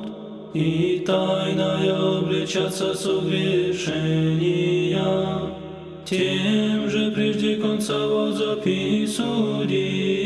и 0.53 1.03
тайная 1.05 2.17
обличаться 2.17 2.95
согрешения, 2.95 4.99
тем 6.05 6.89
же 6.89 7.11
прежде 7.11 7.57
конца 7.57 8.07
возописуди. 8.07 10.22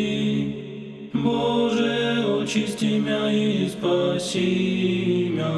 Очисти 2.48 2.86
меня 2.86 3.30
и 3.30 3.68
спаси 3.68 5.32
меня. 5.34 5.52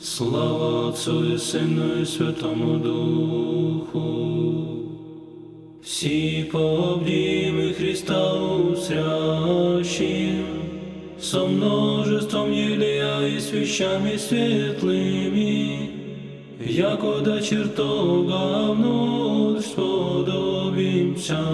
Слава 0.00 0.90
Отцу 0.90 1.34
и 1.34 1.36
Сыну 1.36 2.02
и 2.02 2.04
Святому 2.04 2.78
Духу. 2.78 3.98
Си 5.84 6.48
побдимы 6.52 7.74
Христа 7.74 8.42
усрящим, 8.42 10.44
со 11.18 11.44
множеством 11.44 12.52
елея 12.52 13.26
и 13.26 13.40
свещами 13.40 14.16
светлыми, 14.16 15.90
якода 16.60 17.42
чертога 17.42 18.72
вновь 18.72 19.66
сподобимся. 19.66 21.44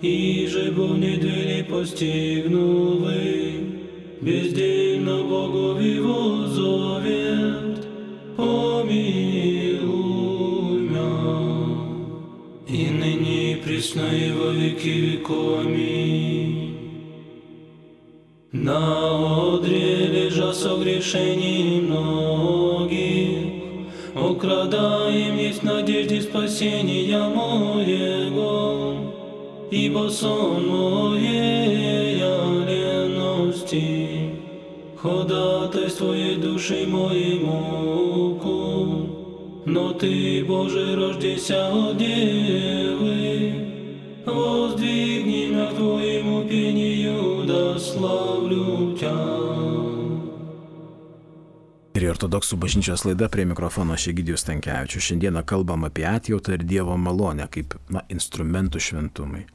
И 0.00 0.46
же 0.46 0.70
бо 0.70 0.94
недели 0.96 1.62
постигнули, 1.68 3.54
бездельно 4.20 5.24
Богови 5.24 5.98
возовет, 5.98 7.84
помилуй 8.36 8.90
мя. 10.82 11.18
И 12.68 12.90
ныне 12.90 13.56
пресно 13.56 14.06
и 14.12 14.30
во 14.30 14.52
веки 14.52 14.88
веков. 14.88 15.66
Аминь. 15.66 16.76
На 18.52 19.56
одре 19.56 20.06
лежа 20.06 20.52
согрешений 20.52 21.80
многих, 21.80 23.48
Украдаем 24.14 25.36
есть 25.38 25.64
надежде 25.64 26.22
спасения 26.22 27.18
моего, 27.28 28.57
Ибо 29.71 30.09
сон 30.09 30.67
моей 30.67 32.19
лености, 32.67 34.35
Ходатайствует 34.97 36.41
души 36.41 36.85
моей 36.87 37.39
муку, 37.39 39.09
Но 39.65 39.93
Ты, 39.93 40.43
Боже, 40.45 40.95
рождеся 40.95 41.69
от 41.69 41.97
Девы, 41.97 43.53
Воздвигни 44.25 45.47
меня 45.47 45.67
к 45.67 45.75
Твоему 45.75 46.43
пению, 46.47 47.45
да 47.45 47.79
славлю 47.79 48.97
Тебя. 48.97 49.43
Ir 52.03 52.11
ortodoksų 52.11 52.57
bažnyčios 52.59 53.05
laida 53.05 53.29
prie 53.31 53.45
mikrofono 53.47 53.95
Šegidijus 53.95 54.43
Tankievičius. 54.43 55.05
Šiandieną 55.07 55.43
kalbam 55.47 55.85
apie 55.87 56.03
atjautą 56.09 56.57
ir 56.57 56.65
Dievo 56.67 56.97
malonę 56.97 57.45
kaip 57.47 57.77
na, 57.87 58.01
instrumentų 58.11 58.81
šventumai. 58.81 59.45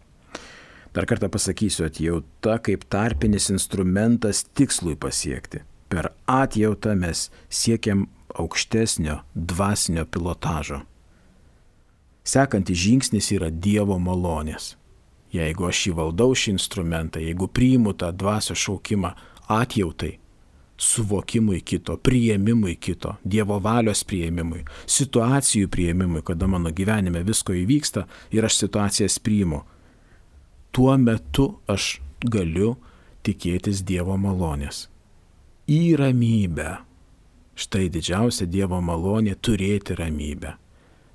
Dar 0.94 1.06
kartą 1.10 1.30
pasakysiu, 1.30 1.88
atjauta 1.88 2.60
kaip 2.62 2.86
tarpinis 2.90 3.50
instrumentas 3.50 4.44
tikslui 4.54 4.96
pasiekti. 4.96 5.64
Per 5.90 6.12
atjautą 6.30 6.94
mes 6.98 7.30
siekiam 7.50 8.08
aukštesnio 8.34 9.20
dvasinio 9.34 10.06
pilotažo. 10.06 10.84
Sekantis 12.24 12.78
žingsnis 12.80 13.32
yra 13.36 13.50
Dievo 13.50 13.98
malonės. 14.00 14.76
Jeigu 15.34 15.66
aš 15.66 15.88
įvaldau 15.90 16.36
šį 16.38 16.54
instrumentą, 16.54 17.20
jeigu 17.20 17.50
priimu 17.50 17.96
tą 17.98 18.12
dvasio 18.14 18.54
šaukimą 18.54 19.16
atjautai, 19.50 20.20
suvokimui 20.78 21.62
kito, 21.66 21.98
prieimimui 21.98 22.76
kito, 22.78 23.16
Dievo 23.26 23.58
valios 23.60 24.06
prieimimui, 24.06 24.62
situacijų 24.86 25.68
prieimimui, 25.74 26.22
kada 26.22 26.48
mano 26.48 26.70
gyvenime 26.70 27.26
visko 27.26 27.58
įvyksta 27.58 28.06
ir 28.32 28.46
aš 28.46 28.62
situacijas 28.62 29.18
priimu, 29.20 29.64
tuo 30.74 30.98
metu 30.98 31.46
aš 31.70 32.00
galiu 32.26 32.74
tikėtis 33.24 33.84
Dievo 33.86 34.18
malonės. 34.18 34.88
Į 35.70 35.96
ramybę. 36.02 36.72
Štai 37.54 37.86
didžiausia 37.94 38.48
Dievo 38.50 38.82
malonė 38.82 39.38
turėti 39.38 39.96
ramybę. 40.00 40.56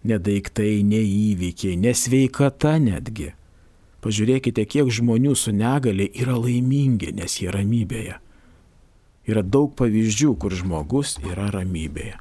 Ne 0.07 0.17
daiktai, 0.23 0.85
ne 0.87 1.03
įvykiai, 1.03 1.75
ne 1.77 1.91
sveikata 1.91 2.77
netgi. 2.79 3.33
Pažiūrėkite, 3.99 4.63
kiek 4.63 4.93
žmonių 4.95 5.35
su 5.35 5.51
negale 5.51 6.07
yra 6.15 6.39
laimingi, 6.39 7.11
nes 7.19 7.41
jie 7.43 7.51
ramybėje. 7.51 8.21
Yra 9.29 9.43
daug 9.43 9.75
pavyzdžių, 9.77 10.37
kur 10.41 10.55
žmogus 10.55 11.17
yra 11.27 11.51
ramybėje. 11.53 12.15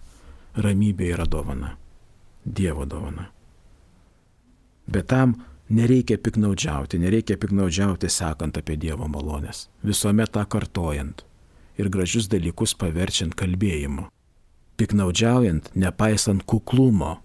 Ramybė 0.57 1.11
yra 1.13 1.27
dovana. 1.29 1.75
Dievo 2.43 2.87
dovana. 2.89 3.29
Bet 4.89 5.11
tam 5.13 5.37
nereikia 5.69 6.17
piknaudžiauti, 6.17 6.99
nereikia 6.99 7.37
piknaudžiauti 7.37 8.09
sakant 8.09 8.57
apie 8.57 8.77
Dievo 8.79 9.07
malonės. 9.11 9.67
Visuomet 9.83 10.31
tą 10.31 10.45
kartojant 10.45 11.23
ir 11.77 11.89
gražius 11.93 12.29
dalykus 12.31 12.73
paverčiant 12.77 13.35
kalbėjimu. 13.37 14.07
Piknaudžiaujant, 14.77 15.71
nepaisant 15.75 16.43
kuklumo. 16.45 17.17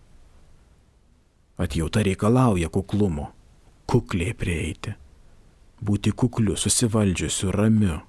Atjauta 1.60 2.02
reikalauja 2.02 2.68
kuklumo. 2.72 3.30
Kukliai 3.86 4.32
prieiti. 4.34 4.94
Būti 5.82 6.12
kukliu, 6.16 6.56
susivaldžiusiu, 6.56 7.50
ramiu. 7.52 8.00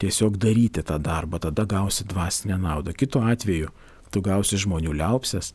Tiesiog 0.00 0.36
daryti 0.40 0.82
tą 0.82 0.98
darbą, 1.00 1.38
tada 1.38 1.64
gausi 1.64 2.04
dvasinę 2.04 2.58
naudą. 2.58 2.92
Kitu 2.92 3.20
atveju 3.20 3.70
tu 4.10 4.22
gausi 4.24 4.58
žmonių 4.60 4.94
liaupsės 4.96 5.52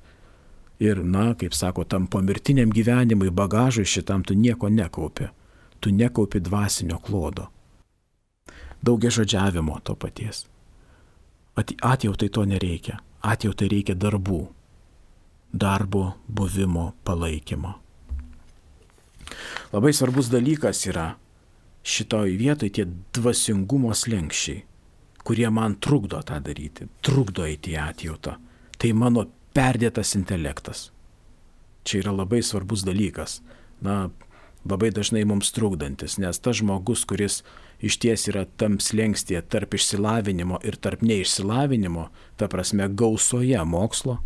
ir, 0.80 1.04
na, 1.04 1.34
kaip 1.34 1.54
sako, 1.54 1.84
tam 1.84 2.08
pomirtiniam 2.08 2.72
gyvenimui, 2.72 3.30
bagažui 3.30 3.86
šitam 3.86 4.24
tu 4.24 4.34
nieko 4.34 4.70
nekaupi. 4.70 5.30
Tu 5.80 5.92
nekaupi 5.92 6.40
dvasinio 6.40 6.98
klodo. 7.00 7.48
Daugia 8.82 9.10
žodžiavimo 9.10 9.80
to 9.84 9.96
paties. 9.96 10.46
Atjautai 11.82 12.30
to 12.30 12.46
nereikia. 12.46 13.00
Atjautai 13.22 13.70
reikia 13.72 13.96
darbų. 13.96 14.46
Darbo, 15.54 16.14
buvimo, 16.28 16.94
palaikymo. 17.04 17.74
Labai 19.74 19.94
svarbus 19.94 20.30
dalykas 20.30 20.84
yra 20.90 21.16
šitoj 21.86 22.36
vietoj 22.38 22.70
tie 22.74 22.86
dvasingumo 23.16 23.94
slengščiai, 23.94 24.64
kurie 25.26 25.50
man 25.54 25.78
trukdo 25.82 26.22
tą 26.26 26.40
daryti, 26.44 26.90
trukdo 27.06 27.46
eiti 27.46 27.76
į 27.76 27.82
atjautą. 27.82 28.36
Tai 28.78 28.92
mano 28.98 29.26
perdėtas 29.56 30.13
intelektas. 30.18 30.89
Čia 31.86 32.04
yra 32.04 32.15
labai 32.20 32.41
svarbus 32.44 32.84
dalykas. 32.86 33.39
Na, 33.84 34.10
labai 34.68 34.89
dažnai 34.91 35.24
mums 35.30 35.54
trukdantis, 35.56 36.18
nes 36.20 36.39
tas 36.41 36.60
žmogus, 36.60 37.06
kuris 37.08 37.41
iš 37.80 38.00
ties 38.02 38.28
yra 38.32 38.46
tam 38.60 38.80
slengstėje 38.82 39.44
tarp 39.52 39.78
išsilavinimo 39.78 40.60
ir 40.65 40.80
tarp 40.82 41.06
neišsilavinimo, 41.06 42.10
ta 42.38 42.50
prasme 42.52 42.89
gausoje 42.89 43.62
mokslo, 43.63 44.18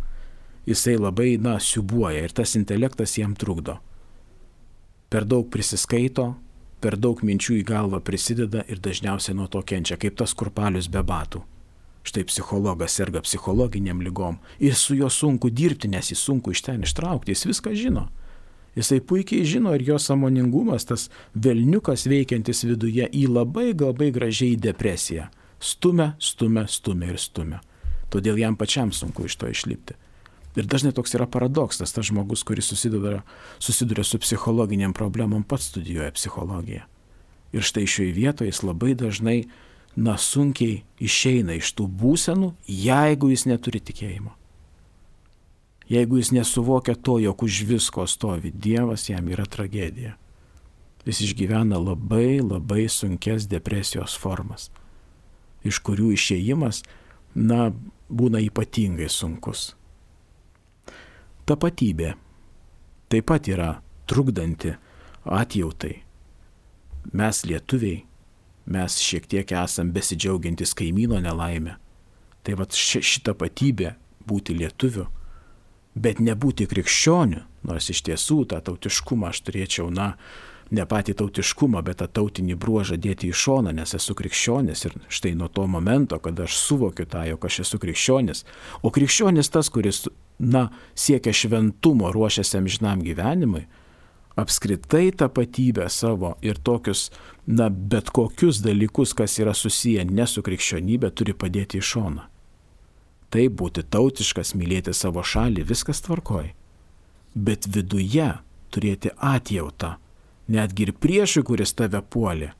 jisai 0.66 0.96
labai, 0.98 1.34
na, 1.38 1.58
siubuoja 1.60 2.24
ir 2.24 2.34
tas 2.34 2.56
intelektas 2.58 3.18
jam 3.18 3.36
trukdo. 3.36 3.78
Per 5.10 5.26
daug 5.26 5.50
prisiskaito, 5.50 6.32
per 6.80 6.96
daug 6.96 7.20
minčių 7.26 7.60
į 7.60 7.64
galvą 7.66 8.00
prisideda 8.04 8.64
ir 8.70 8.80
dažniausiai 8.80 9.36
nuo 9.36 9.50
to 9.52 9.62
kenčia, 9.66 9.98
kaip 10.00 10.16
tas 10.16 10.34
kurpalius 10.34 10.88
be 10.88 11.02
batų. 11.04 11.42
Štai 12.02 12.24
psichologas 12.24 12.94
serga 12.96 13.20
psichologiniam 13.20 14.00
lygom 14.00 14.38
ir 14.58 14.74
su 14.74 14.94
juo 14.96 15.10
sunku 15.10 15.50
dirbti, 15.50 15.88
nes 15.88 16.12
jį 16.12 16.16
sunku 16.16 16.54
iš 16.54 16.62
ten 16.64 16.86
ištraukti, 16.86 17.34
jis 17.34 17.46
viską 17.50 17.74
žino. 17.76 18.08
Jisai 18.76 19.00
puikiai 19.00 19.44
žino 19.44 19.74
ir 19.74 19.82
jo 19.82 19.98
samoningumas, 19.98 20.86
tas 20.86 21.08
velniukas 21.34 22.06
veikiantis 22.06 22.62
viduje 22.64 23.08
į 23.12 23.26
labai 23.28 23.72
labai 23.74 24.10
gražiai 24.14 24.56
depresiją. 24.56 25.26
Stumia, 25.60 26.14
stumia, 26.18 26.64
stumia 26.70 27.10
ir 27.12 27.18
stumia. 27.20 27.60
Todėl 28.10 28.38
jam 28.40 28.56
pačiam 28.56 28.94
sunku 28.94 29.26
iš 29.26 29.36
to 29.36 29.50
išlipti. 29.50 29.98
Ir 30.58 30.66
dažnai 30.66 30.90
toks 30.94 31.14
yra 31.14 31.28
paradoksas, 31.30 31.92
tas 31.94 32.06
žmogus, 32.08 32.42
kuris 32.46 32.70
susiduria, 32.72 33.20
susiduria 33.62 34.04
su 34.06 34.18
psichologiniam 34.18 34.94
problemom, 34.96 35.44
pats 35.46 35.68
studijuoja 35.70 36.14
psichologiją. 36.16 36.86
Ir 37.54 37.66
štai 37.66 37.86
šioje 37.86 38.14
vietoje 38.14 38.50
jis 38.50 38.62
labai 38.66 38.94
dažnai, 38.98 39.38
na, 39.96 40.16
sunkiai 40.18 40.82
išeina 41.02 41.56
iš 41.58 41.72
tų 41.78 41.88
būsenų, 42.00 42.52
jeigu 42.66 43.30
jis 43.32 43.46
neturi 43.50 43.80
tikėjimo. 43.82 44.34
Jeigu 45.90 46.20
jis 46.20 46.30
nesuvokia 46.30 46.94
to, 46.94 47.18
jog 47.18 47.42
už 47.42 47.64
visko 47.66 48.06
stovi 48.06 48.52
Dievas, 48.54 49.08
jam 49.08 49.26
yra 49.26 49.46
tragedija. 49.46 50.14
Jis 51.02 51.24
išgyvena 51.26 51.80
labai 51.80 52.38
labai 52.38 52.84
sunkes 52.92 53.48
depresijos 53.50 54.14
formas, 54.14 54.68
iš 55.66 55.80
kurių 55.82 56.12
išėjimas, 56.14 56.84
na, 57.34 57.72
būna 58.10 58.42
ypatingai 58.44 59.08
sunkus. 59.10 59.72
Tapatybė 61.48 62.14
taip 63.10 63.26
pat 63.26 63.48
yra 63.50 63.70
trukdanti 64.06 64.76
atjautai. 65.24 65.96
Mes 67.16 67.42
lietuviai, 67.48 68.04
mes 68.66 68.98
šiek 69.00 69.26
tiek 69.30 69.52
esam 69.52 69.94
besidžiaugiantis 69.94 70.74
kaimyno 70.78 71.20
nelaimę. 71.22 71.78
Tai 72.42 72.56
va 72.56 72.66
šitą 72.66 73.34
patybę 73.36 73.94
būti 74.28 74.56
lietuviu 74.56 75.08
bet 75.94 76.20
nebūti 76.22 76.68
krikščioniu, 76.70 77.42
nors 77.66 77.90
iš 77.90 78.04
tiesų 78.06 78.44
tą 78.52 78.60
tautiškumą 78.64 79.30
aš 79.30 79.42
turėčiau, 79.46 79.90
na, 79.92 80.14
ne 80.70 80.84
patį 80.86 81.16
tautiškumą, 81.18 81.82
bet 81.86 81.98
tą 82.00 82.06
tautinį 82.20 82.56
bruožą 82.60 82.98
dėti 83.00 83.30
į 83.30 83.36
šoną, 83.36 83.74
nes 83.74 83.94
esu 83.98 84.14
krikščionis 84.14 84.86
ir 84.86 84.94
štai 85.10 85.34
nuo 85.38 85.50
to 85.50 85.66
momento, 85.66 86.20
kada 86.22 86.46
aš 86.46 86.60
suvokiu 86.60 87.08
tą, 87.10 87.24
jog 87.32 87.46
aš 87.46 87.60
esu 87.66 87.80
krikščionis, 87.82 88.44
o 88.82 88.92
krikščionis 88.94 89.50
tas, 89.50 89.70
kuris, 89.72 90.06
na, 90.38 90.68
siekia 90.94 91.34
šventumo, 91.34 92.12
ruošiasi 92.14 92.60
amžinam 92.60 93.02
gyvenimui, 93.04 93.66
apskritai 94.36 95.12
tapatybę 95.12 95.88
savo 95.88 96.34
ir 96.42 96.58
tokius, 96.58 97.10
na, 97.46 97.70
bet 97.70 98.10
kokius 98.10 98.60
dalykus, 98.62 99.14
kas 99.14 99.38
yra 99.38 99.54
susiję 99.54 100.04
ne 100.04 100.26
su 100.26 100.42
krikščionybė, 100.46 101.10
turi 101.10 101.34
padėti 101.34 101.80
į 101.80 101.86
šoną. 101.92 102.26
Taip 103.30 103.54
būti 103.58 103.84
tautiškas, 103.86 104.54
mylėti 104.58 104.94
savo 104.94 105.22
šalį, 105.22 105.64
viskas 105.66 106.02
tvarkoj. 106.06 106.50
Bet 107.34 107.68
viduje 107.70 108.32
turėti 108.74 109.12
atjautą, 109.16 109.94
netgi 110.50 110.88
ir 110.88 110.94
priešui, 110.98 111.44
kuris 111.46 111.74
tave 111.78 112.02
puolė. 112.02 112.52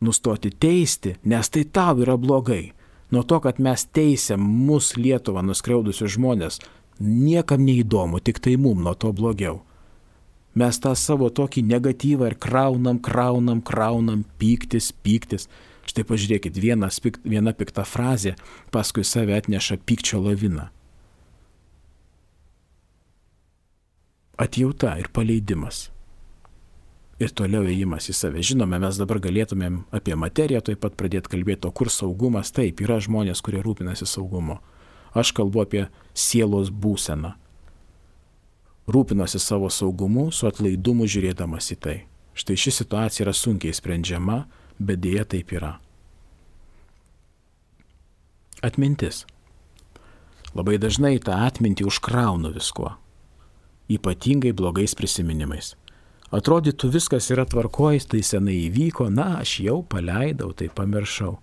Nustoti 0.00 0.52
teisti, 0.54 1.16
nes 1.26 1.50
tai 1.50 1.64
tau 1.64 1.98
yra 1.98 2.14
blogai. 2.16 2.72
Nuo 3.10 3.24
to, 3.26 3.40
kad 3.42 3.58
mes 3.58 3.82
teisėm 3.96 4.42
mus 4.68 4.92
Lietuvą 4.98 5.42
nuskriaudusius 5.42 6.12
žmonės, 6.14 6.60
niekam 6.98 7.64
neįdomu, 7.64 8.20
tik 8.20 8.40
tai 8.42 8.56
mum 8.60 8.82
nuo 8.84 8.94
to 8.94 9.12
blogiau. 9.12 9.62
Mes 10.58 10.78
tą 10.82 10.94
savo 10.98 11.28
tokį 11.30 11.62
negatyvą 11.68 12.32
ir 12.32 12.38
kraunam, 12.40 12.98
kraunam, 12.98 13.60
kraunam, 13.62 14.24
pyktis, 14.40 14.90
pyktis. 15.04 15.46
Štai 15.88 16.04
pažiūrėkit, 16.04 16.58
vienas, 16.60 16.98
viena 17.24 17.54
pikta 17.56 17.84
frazė 17.86 18.34
paskui 18.74 19.06
save 19.06 19.36
atneša 19.38 19.78
pykčio 19.86 20.20
laviną. 20.24 20.66
Atjauta 24.38 24.96
ir 25.00 25.08
paleidimas. 25.14 25.88
Ir 27.18 27.32
toliau 27.34 27.66
ėjimas 27.66 28.06
į 28.10 28.14
save. 28.14 28.42
Žinome, 28.46 28.78
mes 28.78 28.98
dabar 29.00 29.18
galėtumėm 29.22 29.80
apie 29.94 30.14
materiją 30.14 30.60
taip 30.62 30.84
pat 30.84 30.94
pradėti 30.98 31.32
kalbėti, 31.32 31.66
o 31.66 31.74
kur 31.74 31.90
saugumas. 31.90 32.52
Taip, 32.54 32.78
yra 32.84 33.00
žmonės, 33.02 33.42
kurie 33.42 33.62
rūpinasi 33.64 34.06
saugumu. 34.06 34.60
Aš 35.16 35.32
kalbu 35.36 35.64
apie 35.64 35.86
sielos 36.14 36.72
būseną. 36.72 37.34
Rūpinosi 38.88 39.40
savo 39.40 39.68
saugumu, 39.68 40.30
su 40.32 40.48
atlaidumu 40.48 41.08
žiūrėdamas 41.08 41.72
į 41.74 41.76
tai. 41.84 41.96
Štai 42.38 42.56
ši 42.56 42.72
situacija 42.80 43.26
yra 43.26 43.34
sunkiai 43.36 43.74
sprendžiama, 43.76 44.44
bet 44.78 45.02
dėja 45.04 45.26
taip 45.28 45.52
yra. 45.52 45.74
Atmintis. 48.64 49.26
Labai 50.56 50.78
dažnai 50.80 51.18
tą 51.22 51.36
atmintį 51.46 51.84
užkraunu 51.90 52.54
viskuo, 52.54 52.94
ypatingai 53.92 54.54
blogais 54.56 54.96
prisiminimais. 54.96 55.74
Atrodytų 56.34 56.90
viskas 56.92 57.28
yra 57.32 57.44
tvarkojus, 57.48 58.08
tai 58.08 58.24
senai 58.24 58.56
įvyko, 58.66 59.08
na, 59.12 59.38
aš 59.42 59.58
jau 59.64 59.78
paleidau, 59.84 60.50
tai 60.56 60.68
pamiršau. 60.72 61.38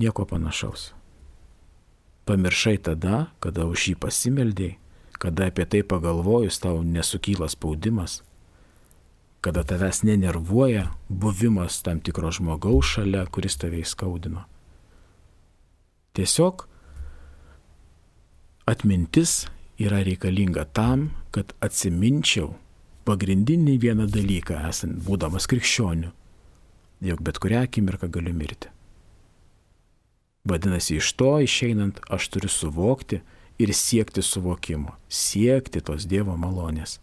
Nieko 0.00 0.24
panašaus. 0.28 0.90
Pamiršai 2.30 2.78
tada, 2.78 3.32
kada 3.42 3.64
už 3.66 3.88
jį 3.90 3.96
pasimeldėjai, 3.98 4.76
kada 5.18 5.48
apie 5.50 5.64
tai 5.66 5.80
pagalvojus 5.82 6.60
tau 6.62 6.78
nesukyla 6.86 7.48
spaudimas, 7.50 8.20
kada 9.42 9.64
tavęs 9.66 10.04
nenervuoja 10.06 10.92
buvimas 11.10 11.80
tam 11.82 11.98
tikro 11.98 12.30
žmogaus 12.30 12.94
šalia, 12.94 13.26
kuris 13.26 13.58
tave 13.58 13.82
įskaudino. 13.82 14.46
Tiesiog 16.14 16.68
atmintis 18.70 19.48
yra 19.82 20.04
reikalinga 20.06 20.68
tam, 20.70 21.08
kad 21.34 21.50
atsiminčiau 21.58 22.54
pagrindinį 23.10 23.80
vieną 23.82 24.06
dalyką, 24.06 24.62
esant 24.70 25.02
būdamas 25.02 25.50
krikščioniu, 25.50 26.14
jog 27.10 27.26
bet 27.26 27.42
kurią 27.42 27.66
akimirką 27.66 28.06
galiu 28.06 28.38
mirti. 28.38 28.70
Vadinasi, 30.44 30.96
iš 30.96 31.12
to 31.12 31.34
išeinant 31.44 32.00
aš 32.08 32.28
turiu 32.32 32.48
suvokti 32.48 33.20
ir 33.60 33.74
siekti 33.74 34.22
suvokimo, 34.22 34.96
siekti 35.08 35.82
tos 35.84 36.06
Dievo 36.08 36.36
malonės 36.36 36.98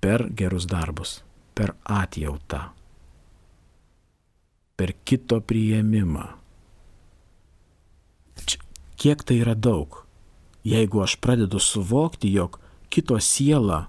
per 0.00 0.28
gerus 0.30 0.66
darbus, 0.70 1.22
per 1.54 1.74
atjautą, 1.82 2.68
per 4.78 4.94
kito 5.04 5.40
priėmimą. 5.42 6.26
Kiek 8.98 9.22
tai 9.26 9.40
yra 9.42 9.54
daug, 9.54 10.04
jeigu 10.66 11.02
aš 11.02 11.16
pradedu 11.22 11.58
suvokti, 11.62 12.30
jog 12.34 12.60
kito 12.90 13.18
siela 13.22 13.86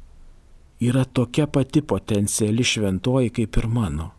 yra 0.82 1.06
tokia 1.06 1.48
pati 1.48 1.82
potenciali 1.82 2.64
šventoji 2.64 3.34
kaip 3.34 3.58
ir 3.62 3.68
mano. 3.68 4.12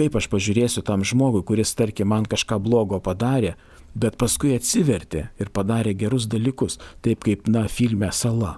Kaip 0.00 0.14
aš 0.16 0.30
pažiūrėsiu 0.32 0.80
tam 0.80 1.02
žmogui, 1.04 1.42
kuris, 1.44 1.74
tarkim, 1.76 2.08
man 2.08 2.24
kažką 2.24 2.56
blogo 2.64 3.02
padarė, 3.04 3.50
bet 3.92 4.16
paskui 4.16 4.54
atsivertė 4.56 5.26
ir 5.36 5.50
padarė 5.52 5.92
gerus 5.92 6.24
dalykus, 6.30 6.78
taip 7.04 7.26
kaip, 7.26 7.50
na, 7.52 7.66
filme 7.68 8.08
Sala 8.16 8.54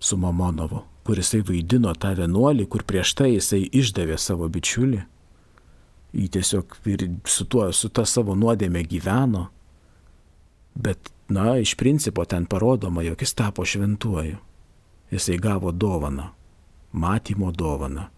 su 0.00 0.16
Mamonovu, 0.18 0.82
kuris 1.06 1.30
vaidino 1.46 1.92
tą 1.94 2.16
vienuolį, 2.18 2.66
kur 2.66 2.82
prieš 2.82 3.14
tai 3.14 3.30
jisai 3.36 3.62
išdavė 3.68 4.18
savo 4.18 4.48
bičiulį. 4.50 5.04
Jį 6.18 6.26
tiesiog 6.34 6.74
ir 6.90 7.06
su, 7.30 7.46
tuo, 7.46 7.68
su 7.70 7.92
ta 7.94 8.02
savo 8.02 8.34
nuodėmė 8.34 8.82
gyveno. 8.90 9.46
Bet, 10.74 11.12
na, 11.30 11.60
iš 11.62 11.76
principo 11.78 12.24
ten 12.26 12.50
parodoma, 12.50 13.06
jog 13.06 13.22
jis 13.22 13.38
tapo 13.38 13.62
šventuoju. 13.62 14.40
Jisai 15.14 15.38
gavo 15.38 15.70
dovaną, 15.70 16.32
matymo 16.90 17.52
dovaną. 17.54 18.08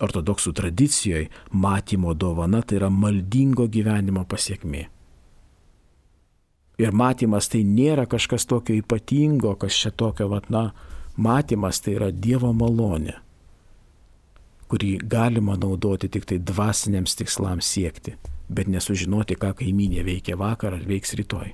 Ortodoksų 0.00 0.54
tradicijoje 0.56 1.28
matymo 1.52 2.14
dovana 2.14 2.62
tai 2.62 2.78
yra 2.80 2.88
maldingo 2.90 3.66
gyvenimo 3.68 4.24
pasiekmė. 4.28 4.86
Ir 6.80 6.94
matymas 6.96 7.50
tai 7.52 7.60
nėra 7.68 8.06
kažkas 8.10 8.48
tokio 8.48 8.74
ypatingo, 8.80 9.52
kas 9.60 9.76
čia 9.76 9.92
tokio, 9.92 10.30
vat, 10.32 10.48
na, 10.50 10.70
matymas 11.16 11.82
tai 11.84 11.98
yra 11.98 12.08
Dievo 12.10 12.50
malonė, 12.56 13.18
kurį 14.72 14.96
galima 15.04 15.58
naudoti 15.60 16.08
tik 16.08 16.24
tai 16.30 16.40
dvasiniams 16.40 17.14
tikslams 17.20 17.68
siekti, 17.68 18.16
bet 18.48 18.72
nesužinoti, 18.72 19.36
ką 19.36 19.52
kaiminė 19.60 20.06
veikia 20.08 20.38
vakar 20.40 20.78
ar 20.78 20.88
veiks 20.88 21.12
rytoj. 21.20 21.52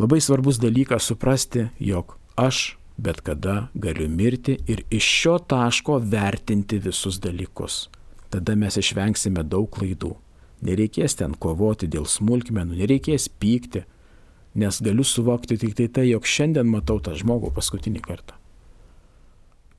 Labai 0.00 0.20
svarbus 0.24 0.56
dalykas 0.56 1.04
suprasti, 1.12 1.68
jog 1.76 2.16
aš 2.40 2.79
bet 3.00 3.20
kada 3.24 3.68
galiu 3.74 4.08
mirti 4.08 4.58
ir 4.68 4.84
iš 4.90 5.06
šio 5.20 5.38
taško 5.38 5.98
vertinti 6.12 6.78
visus 6.78 7.20
dalykus. 7.20 7.88
Tada 8.30 8.54
mes 8.54 8.76
išvengsime 8.76 9.42
daug 9.42 9.70
klaidų. 9.74 10.12
Nereikės 10.66 11.16
ten 11.16 11.34
kovoti 11.40 11.88
dėl 11.88 12.04
smulkmenų, 12.04 12.76
nereikės 12.82 13.30
pykti, 13.40 13.86
nes 14.60 14.82
galiu 14.84 15.06
suvokti 15.06 15.56
tik 15.56 15.74
tai 15.78 15.88
tai, 15.88 16.06
jog 16.10 16.28
šiandien 16.28 16.68
matau 16.68 17.00
tą 17.00 17.16
žmogų 17.16 17.54
paskutinį 17.56 18.04
kartą. 18.04 18.36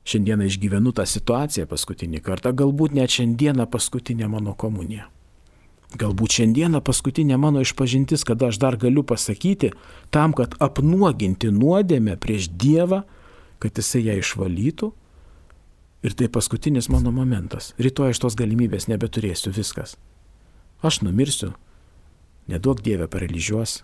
Šiandieną 0.02 0.48
išgyvenu 0.50 0.90
tą 0.90 1.06
situaciją 1.06 1.68
paskutinį 1.70 2.20
kartą, 2.26 2.50
galbūt 2.58 2.96
net 2.98 3.14
šiandieną 3.14 3.68
paskutinė 3.70 4.26
mano 4.32 4.56
komunija. 4.58 5.06
Galbūt 5.98 6.38
šiandieną 6.38 6.80
paskutinė 6.84 7.36
mano 7.40 7.62
išpažintis, 7.64 8.24
kada 8.24 8.48
aš 8.48 8.58
dar 8.62 8.78
galiu 8.80 9.04
pasakyti, 9.04 9.72
tam, 10.14 10.32
kad 10.32 10.56
apnuoginti 10.62 11.52
nuodėmę 11.52 12.16
prieš 12.20 12.48
Dievą, 12.48 13.02
kad 13.62 13.78
jisai 13.78 14.06
ją 14.08 14.18
išvalytų. 14.22 14.92
Ir 16.02 16.16
tai 16.18 16.26
paskutinis 16.32 16.88
mano 16.90 17.12
momentas. 17.14 17.70
Rytoj 17.78 18.10
aš 18.10 18.22
tos 18.24 18.34
galimybės 18.38 18.88
nebeturėsiu 18.90 19.52
viskas. 19.54 19.94
Aš 20.82 21.02
numirsiu, 21.06 21.52
neduok 22.50 22.82
Dievę 22.82 23.06
paralyžiuos, 23.06 23.82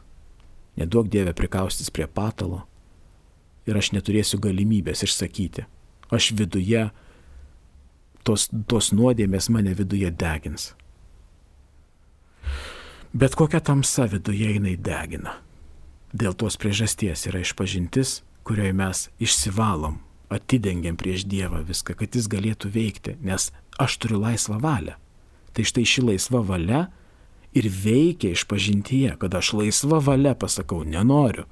neduok 0.80 1.12
Dievę 1.12 1.36
prikaustis 1.38 1.94
prie 1.94 2.08
patalo 2.10 2.64
ir 3.68 3.78
aš 3.78 3.92
neturėsiu 3.94 4.40
galimybės 4.42 5.04
išsakyti 5.06 5.68
aš 6.10 6.32
viduje, 6.36 6.88
tos, 8.24 8.48
tos 8.68 8.90
nuodėmės 8.96 9.48
mane 9.52 9.74
viduje 9.76 10.10
degins. 10.10 10.72
Bet 13.12 13.34
kokia 13.34 13.60
tamsa 13.60 14.04
viduje 14.04 14.52
jinai 14.52 14.76
degina. 14.76 15.38
Dėl 16.12 16.34
tos 16.36 16.56
priežasties 16.60 17.26
yra 17.28 17.40
išpažintis, 17.40 18.22
kurioje 18.44 18.74
mes 18.76 19.08
išsivalom, 19.20 19.98
atidengiam 20.32 20.96
prieš 20.96 21.24
Dievą 21.28 21.62
viską, 21.64 21.96
kad 21.96 22.16
jis 22.16 22.28
galėtų 22.28 22.70
veikti, 22.72 23.16
nes 23.20 23.50
aš 23.80 23.96
turiu 24.00 24.20
laisvą 24.22 24.58
valią. 24.60 24.96
Tai 25.52 25.64
štai 25.64 25.84
ši 25.88 26.04
laisva 26.04 26.42
valia 26.44 26.86
ir 27.56 27.68
veikia 27.72 28.32
išpažintyje, 28.36 29.16
kad 29.20 29.34
aš 29.34 29.52
laisva 29.56 30.00
valia 30.04 30.34
pasakau, 30.36 30.84
nenoriu, 30.84 31.48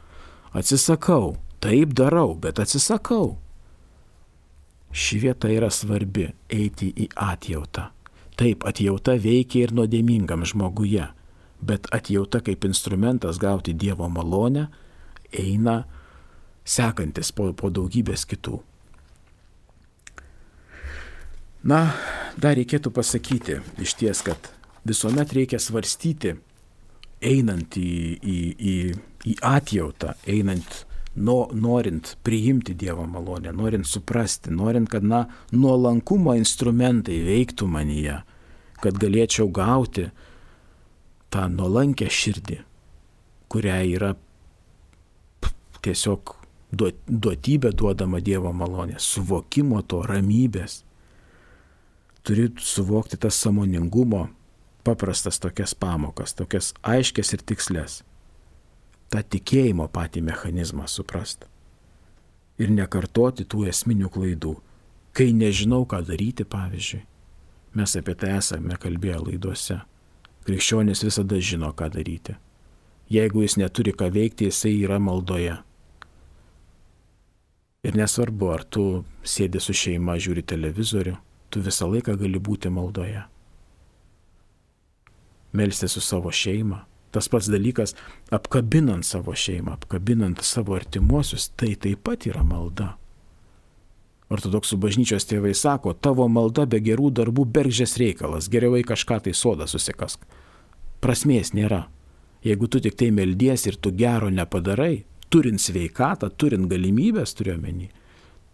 atsisakau, 0.52 1.36
taip 1.60 1.96
darau, 1.96 2.34
bet 2.36 2.60
atsisakau. 2.60 3.38
Ši 4.92 5.18
vieta 5.24 5.48
yra 5.52 5.70
svarbi- 5.70 6.32
eiti 6.60 6.92
į 6.92 7.08
atjautą. 7.16 7.90
Taip, 8.36 8.64
atjauta 8.64 9.16
veikia 9.16 9.64
ir 9.64 9.72
nuodėmingam 9.72 10.44
žmoguje, 10.44 11.08
bet 11.66 11.88
atjauta 11.94 12.40
kaip 12.44 12.64
instrumentas 12.68 13.40
gauti 13.42 13.74
Dievo 13.74 14.08
malonę 14.08 14.66
eina 15.32 15.82
sekantis 16.66 17.32
po, 17.34 17.50
po 17.52 17.70
daugybės 17.70 18.26
kitų. 18.28 18.60
Na, 21.66 21.80
dar 22.38 22.54
reikėtų 22.58 22.92
pasakyti 22.94 23.60
iš 23.82 23.96
ties, 23.98 24.22
kad 24.22 24.52
visuomet 24.86 25.32
reikia 25.34 25.58
svarstyti, 25.62 26.36
einant 27.26 27.78
į, 27.80 27.94
į, 28.22 28.36
į, 28.54 28.74
į 29.26 29.34
atjautą, 29.42 30.14
einant 30.30 30.84
no, 31.16 31.48
norint 31.52 32.12
priimti 32.26 32.76
Dievo 32.78 33.06
malonę, 33.10 33.50
norint 33.56 33.88
suprasti, 33.88 34.52
norint, 34.54 34.90
kad, 34.92 35.02
na, 35.06 35.24
nuolankumo 35.50 36.36
instrumentai 36.38 37.18
veiktų 37.26 37.66
manyje, 37.72 38.20
kad 38.82 39.00
galėčiau 39.02 39.48
gauti 39.50 40.10
tą 41.32 41.46
nuolankę 41.52 42.08
širdį, 42.10 42.60
kurią 43.52 43.78
yra 43.96 44.14
tiesiog 45.84 46.34
duotybė 46.72 47.70
duodama 47.78 48.20
Dievo 48.20 48.50
malonė, 48.52 48.98
suvokimo 48.98 49.82
to 49.86 50.02
ramybės. 50.06 50.82
Turi 52.26 52.48
suvokti 52.58 53.20
tas 53.22 53.38
samoningumo, 53.38 54.26
paprastas 54.84 55.38
tokias 55.38 55.76
pamokas, 55.78 56.34
tokias 56.34 56.72
aiškės 56.82 57.36
ir 57.36 57.46
tikslės 57.46 58.00
tą 59.10 59.22
tikėjimo 59.22 59.88
patį 59.92 60.22
mechanizmą 60.26 60.86
suprast. 60.90 61.46
Ir 62.58 62.72
nekartoti 62.72 63.44
tų 63.44 63.66
esminių 63.70 64.10
klaidų. 64.12 64.54
Kai 65.16 65.30
nežinau, 65.32 65.84
ką 65.88 66.02
daryti, 66.04 66.44
pavyzdžiui, 66.44 67.02
mes 67.76 67.96
apie 67.96 68.14
tai 68.18 68.34
esame 68.36 68.76
kalbėję 68.80 69.20
laiduose. 69.22 69.78
Krikščionis 70.46 71.02
visada 71.06 71.38
žino, 71.42 71.72
ką 71.74 71.90
daryti. 71.94 72.36
Jeigu 73.10 73.42
jis 73.42 73.56
neturi 73.60 73.94
ką 73.94 74.10
veikti, 74.14 74.50
jisai 74.50 74.74
yra 74.82 74.98
maldoje. 75.02 75.58
Ir 77.86 77.98
nesvarbu, 77.98 78.50
ar 78.50 78.64
tu 78.64 79.04
sėdi 79.26 79.62
su 79.62 79.74
šeima, 79.74 80.16
žiūri 80.18 80.42
televizorių, 80.42 81.14
tu 81.50 81.62
visą 81.62 81.86
laiką 81.90 82.16
gali 82.18 82.42
būti 82.42 82.70
maldoje. 82.70 83.22
Melsti 85.56 85.88
su 85.90 86.02
savo 86.02 86.32
šeima, 86.34 86.82
Tas 87.16 87.30
pats 87.32 87.46
dalykas, 87.48 87.94
apkabinant 88.28 89.06
savo 89.08 89.32
šeimą, 89.32 89.78
apkabinant 89.78 90.42
savo 90.44 90.74
artimuosius, 90.76 91.46
tai 91.56 91.70
taip 91.80 92.02
pat 92.04 92.26
yra 92.28 92.42
malda. 92.44 92.90
Ortodoksų 94.32 94.78
bažnyčios 94.82 95.28
tėvai 95.30 95.52
sako, 95.54 95.92
tavo 95.94 96.26
malda 96.28 96.64
be 96.66 96.80
gerų 96.82 97.12
darbų 97.14 97.44
bergžės 97.56 97.94
reikalas, 98.02 98.48
geriau 98.50 98.74
į 98.78 98.82
kažką 98.88 99.20
tai 99.26 99.34
sodą 99.34 99.68
susikask. 99.70 100.24
Prasmės 101.00 101.52
nėra. 101.54 101.86
Jeigu 102.46 102.66
tu 102.70 102.80
tik 102.82 102.96
tai 102.98 103.12
meldies 103.14 103.66
ir 103.66 103.78
tu 103.78 103.92
gero 103.94 104.30
nepadarai, 104.30 105.04
turint 105.30 105.62
sveikatą, 105.62 106.30
turint 106.34 106.66
galimybės 106.70 107.34
turiuomenį, 107.38 107.90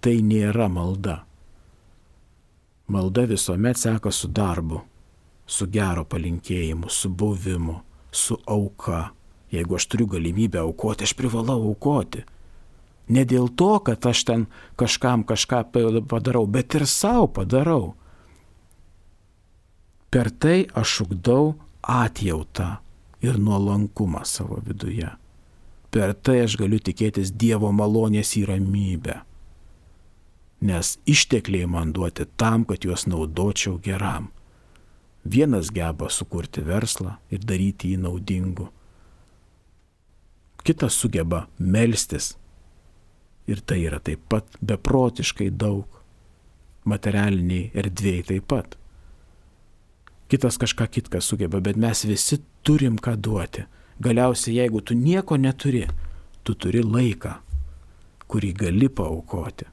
tai 0.05 0.19
nėra 0.25 0.69
malda. 0.73 1.23
Malda 2.93 3.25
visuomet 3.31 3.81
seka 3.81 4.13
su 4.13 4.29
darbu, 4.29 4.83
su 5.47 5.69
gero 5.73 6.05
palinkėjimu, 6.05 6.93
su 6.93 7.09
buvimu 7.09 7.81
su 8.13 8.39
auka. 8.47 9.11
Jeigu 9.51 9.77
aš 9.77 9.87
turiu 9.87 10.07
galimybę 10.07 10.59
aukoti, 10.59 11.05
aš 11.05 11.15
privalau 11.17 11.61
aukoti. 11.69 12.25
Ne 13.09 13.25
dėl 13.27 13.49
to, 13.49 13.79
kad 13.83 14.07
aš 14.07 14.25
ten 14.29 14.47
kažkam 14.79 15.25
kažką 15.27 15.65
padarau, 16.09 16.47
bet 16.47 16.75
ir 16.79 16.87
savo 16.87 17.27
padarau. 17.27 17.95
Per 20.13 20.31
tai 20.31 20.69
aš 20.77 21.01
ugdau 21.07 21.55
atjautą 21.83 22.79
ir 23.25 23.39
nuolankumą 23.39 24.23
savo 24.25 24.61
viduje. 24.67 25.09
Per 25.93 26.15
tai 26.15 26.43
aš 26.47 26.57
galiu 26.61 26.79
tikėtis 26.81 27.35
Dievo 27.37 27.73
malonės 27.73 28.37
į 28.39 28.47
ramybę. 28.49 29.19
Nes 30.63 30.95
ištekliai 31.11 31.67
man 31.67 31.91
duoti 31.93 32.25
tam, 32.39 32.65
kad 32.65 32.85
juos 32.87 33.09
naudočiau 33.11 33.81
geram. 33.83 34.31
Vienas 35.25 35.71
geba 35.75 36.09
sukurti 36.11 36.63
verslą 36.67 37.17
ir 37.31 37.43
daryti 37.47 37.93
jį 37.93 37.99
naudingu. 38.07 38.69
Kitas 40.63 40.95
sugeba 40.95 41.47
melstis. 41.59 42.37
Ir 43.51 43.61
tai 43.67 43.81
yra 43.87 43.99
taip 43.99 44.23
pat 44.31 44.47
beprotiškai 44.63 45.51
daug. 45.51 45.87
Materialiniai 46.89 47.71
erdvėjai 47.79 48.25
taip 48.31 48.47
pat. 48.51 48.77
Kitas 50.33 50.57
kažką 50.59 50.87
kitką 50.89 51.21
sugeba, 51.21 51.61
bet 51.61 51.77
mes 51.77 52.05
visi 52.09 52.41
turim 52.65 52.97
ką 52.99 53.15
duoti. 53.21 53.67
Galiausiai, 54.03 54.57
jeigu 54.63 54.81
tu 54.81 54.97
nieko 54.99 55.37
neturi, 55.37 55.85
tu 56.43 56.55
turi 56.55 56.81
laiką, 56.83 57.35
kurį 58.27 58.53
gali 58.57 58.89
paukoti. 58.89 59.69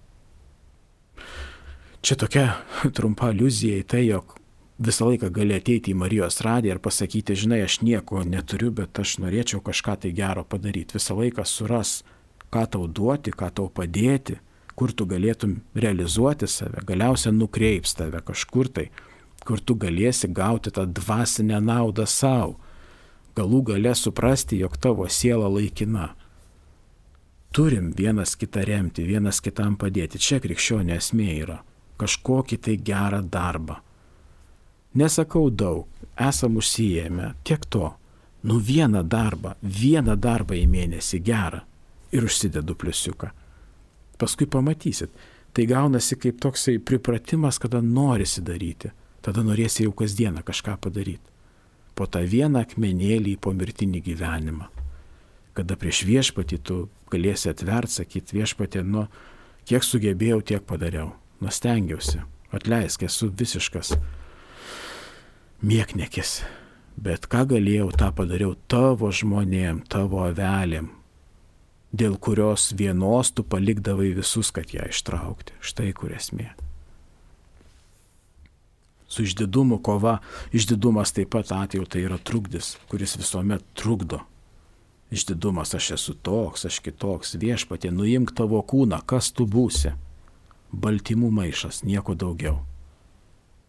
Čia 2.01 2.15
tokia 2.19 2.45
trumpa 2.97 3.31
iliuzija 3.33 3.79
į 3.79 3.87
tai, 3.87 4.03
jog 4.09 4.35
visą 4.79 5.09
laiką 5.09 5.31
gali 5.35 5.57
ateiti 5.57 5.93
į 5.93 5.99
Marijos 5.99 6.39
radiją 6.45 6.75
ir 6.75 6.83
pasakyti, 6.83 7.35
žinai, 7.39 7.63
aš 7.65 7.79
nieko 7.83 8.23
neturiu, 8.23 8.71
bet 8.75 8.99
aš 9.01 9.17
norėčiau 9.23 9.63
kažką 9.63 9.97
tai 10.03 10.13
gero 10.15 10.45
padaryti. 10.47 10.95
Visą 10.99 11.17
laiką 11.19 11.45
suras, 11.47 12.01
ką 12.53 12.65
tau 12.73 12.87
duoti, 12.87 13.31
ką 13.31 13.49
tau 13.55 13.69
padėti, 13.69 14.39
kur 14.75 14.93
tu 14.95 15.05
galėtum 15.09 15.59
realizuoti 15.75 16.47
save, 16.47 16.83
galiausiai 16.87 17.35
nukreips 17.35 17.95
tave 17.99 18.21
kažkur 18.25 18.71
tai, 18.71 18.87
kur 19.45 19.59
tu 19.59 19.75
galėsi 19.75 20.29
gauti 20.31 20.71
tą 20.71 20.85
dvasinę 20.85 21.59
naudą 21.63 22.07
savo. 22.07 22.57
Galų 23.35 23.61
gale 23.71 23.93
suprasti, 23.95 24.57
jog 24.59 24.75
tavo 24.81 25.05
siela 25.07 25.47
laikina. 25.47 26.09
Turim 27.55 27.93
vienas 27.97 28.35
kitą 28.35 28.65
remti, 28.67 29.05
vienas 29.07 29.39
kitam 29.41 29.77
padėti. 29.79 30.19
Čia 30.19 30.41
krikščionė 30.43 30.97
esmė 30.97 31.29
yra. 31.43 31.61
Kažkokį 31.99 32.57
tai 32.65 32.75
gerą 32.83 33.21
darbą 33.25 33.79
Nesakau 34.97 35.51
daug, 35.53 35.85
esam 36.17 36.57
užsijėmę 36.57 37.33
tiek 37.45 37.65
to. 37.69 37.93
Nu 38.41 38.57
vieną 38.57 39.03
darbą, 39.03 39.53
vieną 39.61 40.15
darbą 40.17 40.55
į 40.57 40.65
mėnesį 40.71 41.19
gerą 41.21 41.59
ir 42.11 42.25
užsidedu 42.25 42.75
pliusiuką. 42.75 43.29
Paskui 44.19 44.47
pamatysit, 44.51 45.11
tai 45.53 45.65
gaunasi 45.65 46.17
kaip 46.19 46.41
toksai 46.41 46.79
pripratimas, 46.79 47.59
kada 47.59 47.81
norisi 47.81 48.43
daryti. 48.45 48.91
Tada 49.21 49.43
norėsi 49.43 49.83
jau 49.83 49.93
kasdieną 49.95 50.43
kažką 50.47 50.77
padaryti. 50.79 51.25
Po 51.95 52.07
tą 52.07 52.21
vieną 52.23 52.61
akmenėlį 52.63 53.35
po 53.43 53.51
mirtinį 53.55 54.01
gyvenimą. 54.05 54.69
Kada 55.57 55.75
prieš 55.75 56.05
viešpatį 56.07 56.59
tu 56.63 56.77
galėsi 57.11 57.49
atvert, 57.51 57.91
sakyti 57.91 58.37
viešpatį, 58.37 58.83
nu, 58.87 59.07
kiek 59.67 59.83
sugebėjau, 59.83 60.39
tiek 60.41 60.63
padariau. 60.63 61.11
Nustengiausi. 61.43 62.21
Atleisk, 62.55 63.03
esu 63.05 63.29
visiškas 63.29 63.93
Mieknekis. 65.61 66.39
Bet 66.99 67.27
ką 67.31 67.45
galėjau, 67.51 67.89
tą 67.95 68.09
padariau 68.15 68.55
tavo 68.71 69.11
žmonėm, 69.11 69.83
tavo 69.91 70.23
avelėm, 70.23 70.87
dėl 71.91 72.17
kurios 72.17 72.71
vienos 72.77 73.31
tu 73.33 73.43
palikdavai 73.43 74.13
visus, 74.17 74.51
kad 74.51 74.73
ją 74.73 74.89
ištraukti. 74.89 75.55
Štai 75.61 75.91
kur 75.97 76.13
esmė. 76.13 76.51
Su 79.09 79.25
išdidumu 79.25 79.79
kova, 79.81 80.19
išdidumas 80.53 81.15
taip 81.17 81.31
pat 81.33 81.51
atveju 81.51 81.87
tai 81.89 82.03
yra 82.05 82.19
trukdis, 82.21 82.75
kuris 82.91 83.17
visuomet 83.17 83.65
trukdo. 83.73 84.21
Išdidumas 85.09 85.73
aš 85.73 85.95
esu 85.97 86.13
toks, 86.13 86.67
aš 86.69 86.77
kitoks, 86.85 87.33
viešpatė, 87.41 87.89
nuimk 87.89 88.35
tavo 88.37 88.61
kūną, 88.61 89.01
kas 89.09 89.31
tu 89.33 89.47
būsi. 89.49 89.95
Baltymų 90.69 91.31
maišas, 91.33 91.81
nieko 91.81 92.13
daugiau. 92.13 92.59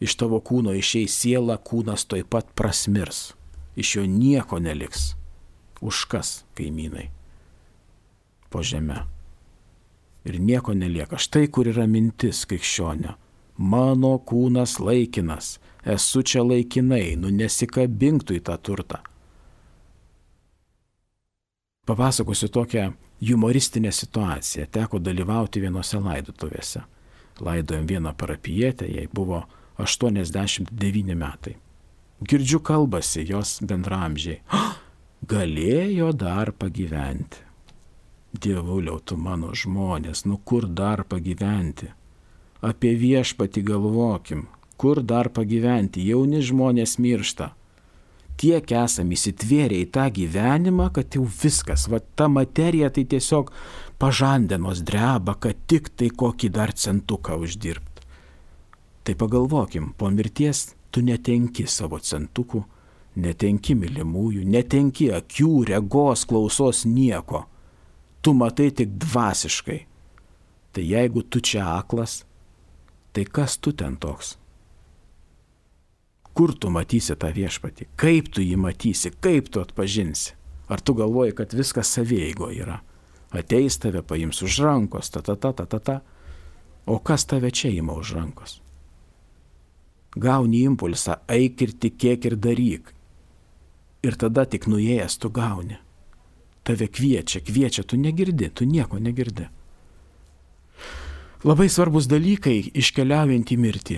Iš 0.04 0.18
tavo 0.20 0.42
kūno 0.44 0.74
išeis 0.76 1.16
siela, 1.16 1.56
kūnas 1.56 2.04
toj 2.04 2.26
pat 2.28 2.52
prasmirs. 2.52 3.32
Iš 3.80 3.96
jo 3.96 4.04
nieko 4.04 4.60
neliks. 4.60 5.14
Už 5.80 6.04
kas, 6.12 6.42
kaimynai? 6.60 7.08
Po 8.50 8.62
žemę. 8.62 9.04
Ir 10.26 10.40
nieko 10.40 10.74
nelieka. 10.74 11.18
Štai 11.18 11.48
kur 11.48 11.70
yra 11.70 11.86
mintis 11.88 12.44
krikščionio 12.50 13.16
mano 13.60 14.16
kūnas 14.24 14.78
laikinas, 14.80 15.58
esu 15.84 16.22
čia 16.24 16.42
laikinai, 16.44 17.16
nu 17.20 17.30
nesikabink 17.34 18.24
tu 18.24 18.36
į 18.36 18.42
tą 18.48 18.56
turtą. 18.56 19.02
Papasakosiu 21.86 22.48
tokią 22.48 22.92
humoristinę 23.20 23.92
situaciją. 23.92 24.66
Teko 24.70 25.00
dalyvauti 25.02 25.60
vienose 25.60 25.98
laidotuvėse. 26.00 26.84
Laidojom 27.40 27.86
vieną 27.88 28.14
parapijietę, 28.14 28.86
jai 28.88 29.08
buvo 29.12 29.42
89 29.78 31.16
metai. 31.16 31.56
Girdžiu 32.20 32.60
kalbasi 32.60 33.24
jos 33.28 33.58
bendramžiai. 33.64 34.40
Galėjo 35.32 36.12
dar 36.16 36.52
pagyventi. 36.52 37.49
Dievuliau, 38.40 38.98
tu 39.04 39.16
mano 39.20 39.52
žmonės, 39.52 40.24
nu 40.24 40.40
kur 40.44 40.66
dar 40.66 41.04
pagyventi? 41.04 41.90
apie 42.60 42.94
viešpati 42.94 43.62
galvokim, 43.62 44.46
kur 44.76 45.02
dar 45.02 45.30
pagyventi, 45.32 46.04
jauni 46.04 46.42
žmonės 46.44 46.98
miršta. 47.00 47.54
Tiek 48.40 48.72
esam 48.72 49.10
įsitvėrę 49.12 49.82
į 49.82 49.90
tą 49.92 50.06
gyvenimą, 50.16 50.88
kad 50.96 51.16
jau 51.16 51.26
viskas, 51.28 51.86
va 51.92 52.00
ta 52.00 52.28
materija 52.28 52.88
tai 52.88 53.04
tiesiog 53.04 53.52
pažandenos 54.00 54.80
dreba, 54.88 55.36
kad 55.36 55.60
tik 55.68 55.90
tai 55.92 56.08
kokį 56.08 56.48
dar 56.56 56.72
centuką 56.72 57.36
uždirbt. 57.44 58.00
Tai 59.04 59.16
pagalvokim, 59.20 59.92
po 59.96 60.08
mirties 60.08 60.70
tu 60.90 61.04
netenki 61.04 61.66
savo 61.68 62.00
centukų, 62.00 62.62
netenki 63.20 63.76
mylimųjų, 63.76 64.44
netenki 64.48 65.10
akių, 65.12 65.52
regos, 65.74 66.24
klausos 66.24 66.86
nieko. 66.88 67.44
Tu 68.22 68.34
matai 68.36 68.70
tik 68.70 68.98
dvasiškai. 69.00 69.80
Tai 70.72 70.82
jeigu 70.86 71.22
tu 71.22 71.40
čia 71.40 71.64
aklas, 71.78 72.24
tai 73.12 73.24
kas 73.24 73.58
tu 73.58 73.72
ten 73.72 73.96
toks? 73.96 74.36
Kur 76.34 76.54
tu 76.54 76.70
matysi 76.70 77.16
tą 77.18 77.32
viešpatį? 77.34 77.88
Kaip 77.98 78.30
tu 78.30 78.44
jį 78.44 78.54
matysi? 78.60 79.10
Kaip 79.24 79.50
tu 79.50 79.64
atpažinsi? 79.64 80.36
Ar 80.70 80.80
tu 80.80 80.94
galvoji, 80.94 81.34
kad 81.34 81.56
viskas 81.56 81.90
saveigo 81.90 82.52
yra? 82.54 82.78
Ateis 83.34 83.78
tave, 83.82 84.02
paims 84.06 84.42
už 84.42 84.60
rankos, 84.62 85.10
ta 85.10 85.22
ta 85.22 85.34
ta 85.34 85.52
ta 85.52 85.66
ta 85.66 85.78
ta. 85.78 86.00
O 86.86 86.98
kas 86.98 87.26
tave 87.26 87.50
čia 87.50 87.72
įma 87.74 87.96
už 87.98 88.14
rankos? 88.14 88.60
Gauni 90.14 90.62
impulsą, 90.66 91.20
eik 91.30 91.62
ir 91.62 91.74
tikėk 91.82 92.30
ir 92.30 92.36
daryk. 92.36 92.94
Ir 94.06 94.16
tada 94.18 94.46
tik 94.46 94.66
nuėjęs 94.70 95.18
tu 95.22 95.30
gauni. 95.30 95.78
Tave 96.70 96.86
kviečia, 96.86 97.40
kviečia, 97.42 97.82
tu 97.82 97.96
negirdi, 97.98 98.46
tu 98.54 98.62
nieko 98.62 99.00
negirdi. 99.02 99.48
Labai 101.42 101.66
svarbus 101.66 102.06
dalykai 102.06 102.60
iškeliaujant 102.78 103.50
į 103.50 103.56
mirtį. 103.58 103.96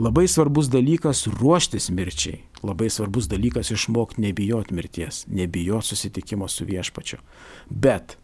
Labai 0.00 0.24
svarbus 0.24 0.70
dalykas 0.72 1.26
ruoštis 1.28 1.90
mirčiai. 1.92 2.38
Labai 2.64 2.88
svarbus 2.88 3.28
dalykas 3.28 3.74
išmokti 3.76 4.24
nebijot 4.24 4.72
mirties, 4.72 5.26
nebijot 5.28 5.84
susitikimo 5.84 6.48
su 6.48 6.64
viešpačiu. 6.64 7.20
Bet 7.68 8.16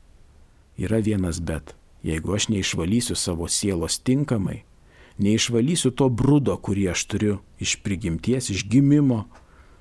yra 0.80 1.02
vienas 1.04 1.42
bet. 1.44 1.74
Jeigu 2.02 2.32
aš 2.38 2.48
neišvalysiu 2.48 3.18
savo 3.20 3.50
sielos 3.52 3.98
tinkamai, 4.00 4.62
neišvalysiu 5.20 5.92
to 5.92 6.08
brudo, 6.08 6.56
kurį 6.56 6.88
aš 6.94 7.04
turiu 7.04 7.36
iš 7.60 7.76
prigimties, 7.84 8.48
iš 8.48 8.64
gimimo, 8.64 9.26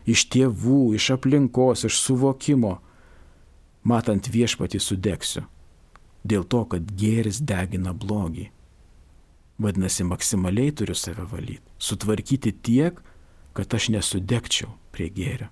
iš 0.03 0.27
tėvų, 0.27 0.83
iš 0.99 1.13
aplinkos, 1.15 1.87
iš 1.87 2.03
suvokimo, 2.03 2.81
matant 3.89 4.29
viešpatį 4.29 4.81
sudegsiu 4.83 5.45
dėl 6.23 6.43
to, 6.43 6.65
kad 6.71 6.89
gėris 6.99 7.39
degina 7.41 7.93
blogį. 7.95 8.49
Vadinasi, 9.59 10.05
maksimaliai 10.07 10.71
turiu 10.75 10.95
save 10.95 11.25
valyti, 11.27 11.65
sutvarkyti 11.79 12.53
tiek, 12.63 12.99
kad 13.55 13.73
aš 13.75 13.89
nesudegčiau 13.95 14.71
prie 14.95 15.09
gėrio. 15.11 15.49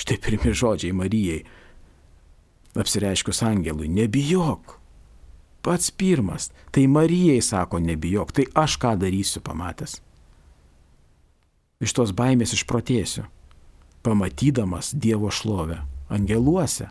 Štai 0.00 0.16
pirmi 0.20 0.52
žodžiai 0.56 0.96
Marijai, 0.96 1.40
apsireiškus 2.80 3.42
angelui, 3.44 3.88
nebijok. 3.92 4.76
Pats 5.64 5.90
pirmas, 5.92 6.48
tai 6.72 6.86
Marijai 6.88 7.40
sako 7.44 7.80
nebijok, 7.84 8.32
tai 8.32 8.46
aš 8.56 8.78
ką 8.80 8.94
darysiu 9.00 9.44
pamatęs. 9.44 9.98
Iš 11.80 11.96
tos 11.96 12.12
baimės 12.16 12.52
išprotėsiu, 12.56 13.26
pamatydamas 14.04 14.92
Dievo 14.96 15.32
šlovę 15.32 15.82
angeluose 16.12 16.88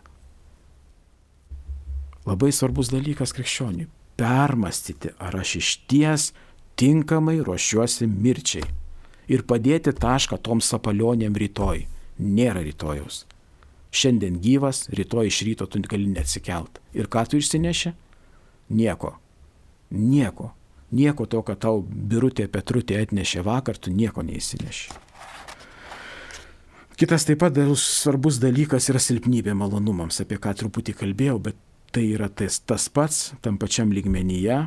labai 2.26 2.52
svarbus 2.52 2.90
dalykas 2.92 3.32
krikščioniui- 3.36 3.88
permastyti, 4.20 5.14
ar 5.18 5.36
aš 5.36 5.56
iš 5.56 5.68
ties 5.86 6.32
tinkamai 6.76 7.40
ruošiuosi 7.40 8.06
mirčiai 8.06 8.64
ir 9.28 9.42
padėti 9.42 9.92
tašką 9.92 10.38
tom 10.42 10.60
sapalionėm 10.60 11.36
rytoj. 11.36 11.86
Nėra 12.20 12.62
rytojaus. 12.64 13.24
Šiandien 13.90 14.38
gyvas, 14.42 14.88
rytoj 14.92 15.26
iš 15.26 15.42
ryto 15.46 15.66
tu 15.66 15.80
gali 15.80 16.06
neatsikelt. 16.06 16.80
Ir 16.94 17.06
ką 17.06 17.26
tu 17.28 17.36
išsineši? 17.40 17.92
Nieko. 18.70 19.16
Nieko. 19.90 20.52
Nieko 20.92 21.26
to, 21.26 21.42
kad 21.42 21.60
tau 21.62 21.80
birutė 21.82 22.48
Petrutė 22.50 22.98
atnešė 23.00 23.44
vakar, 23.46 23.78
tu 23.78 23.90
nieko 23.90 24.22
neįsineši. 24.26 24.90
Kitas 26.98 27.24
taip 27.24 27.40
pat 27.40 27.56
svarbus 27.80 28.36
dalykas 28.42 28.90
yra 28.92 29.00
silpnybė 29.00 29.54
malonumams, 29.56 30.20
apie 30.20 30.36
ką 30.36 30.52
truputį 30.60 30.94
kalbėjau, 30.98 31.38
bet 31.40 31.56
tai 31.90 32.04
yra 32.14 32.28
tas, 32.28 32.60
tas 32.60 32.88
pats, 32.88 33.32
tam 33.42 33.58
pačiam 33.58 33.90
lygmenyje. 33.92 34.62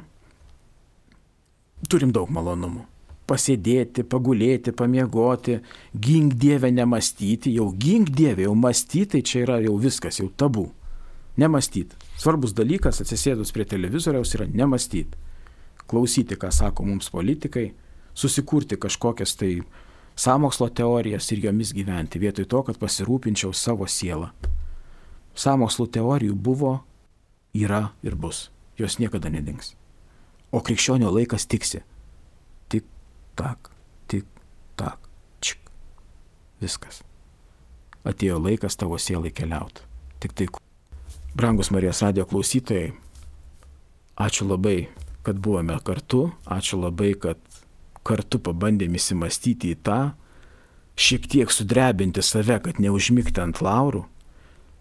Turim 1.89 2.11
daug 2.15 2.31
malonumų. 2.31 2.85
Pasėdėti, 3.27 4.03
pagulėti, 4.03 4.73
pamiegoti, 4.75 5.61
gink 5.95 6.35
Dievę 6.39 6.71
nemastyti, 6.75 7.53
jau 7.55 7.69
gink 7.71 8.11
Dievę, 8.11 8.43
jau 8.47 8.55
mąstyti, 8.55 9.13
tai 9.15 9.21
čia 9.23 9.45
yra 9.45 9.59
jau 9.63 9.77
viskas, 9.79 10.19
jau 10.19 10.27
tabu. 10.27 10.67
Nemastyti. 11.39 11.95
Svarbus 12.19 12.53
dalykas 12.53 12.99
atsisėdus 13.01 13.53
prie 13.55 13.65
televizoriaus 13.65 14.35
yra 14.35 14.47
nemastyti. 14.51 15.17
Klausyti, 15.87 16.35
ką 16.39 16.51
sako 16.51 16.85
mums 16.87 17.09
politikai, 17.11 17.71
susikurti 18.13 18.77
kažkokias 18.79 19.35
tai 19.39 19.55
samokslo 20.15 20.69
teorijas 20.69 21.31
ir 21.31 21.45
jomis 21.47 21.73
gyventi, 21.73 22.19
vietoj 22.19 22.45
to, 22.45 22.61
kad 22.67 22.79
pasirūpinčiau 22.79 23.55
savo 23.55 23.87
sielą. 23.87 24.29
Samokslo 25.33 25.87
teorijų 25.87 26.35
buvo 26.35 26.81
yra 27.53 27.93
ir 28.03 28.15
bus. 28.15 28.49
Jos 28.77 28.97
niekada 28.99 29.29
nedings. 29.29 29.75
O 30.51 30.61
krikščionio 30.61 31.11
laikas 31.13 31.45
tiksi. 31.49 31.83
Tik 32.69 32.85
tak, 33.37 33.69
tik 34.07 34.25
tak, 34.77 34.97
čik. 35.41 35.61
Viskas. 36.61 37.03
Atėjo 38.03 38.39
laikas 38.41 38.77
tavo 38.77 38.97
sielai 38.97 39.31
keliauti. 39.31 39.85
Tik 40.19 40.33
tai. 40.33 40.47
Brangus 41.33 41.71
Marijos 41.73 42.03
radio 42.05 42.27
klausytojai, 42.29 42.91
ačiū 44.21 44.45
labai, 44.45 44.89
kad 45.25 45.39
buvome 45.41 45.79
kartu, 45.81 46.27
ačiū 46.45 46.77
labai, 46.77 47.15
kad 47.17 47.39
kartu 48.05 48.37
pabandėm 48.43 48.93
įsimastyti 48.99 49.71
į 49.73 49.79
tą, 49.81 49.99
šiek 50.93 51.25
tiek 51.31 51.49
sudrebinti 51.49 52.21
save, 52.21 52.59
kad 52.61 52.77
neužmygti 52.83 53.41
ant 53.41 53.63
laurų, 53.65 54.03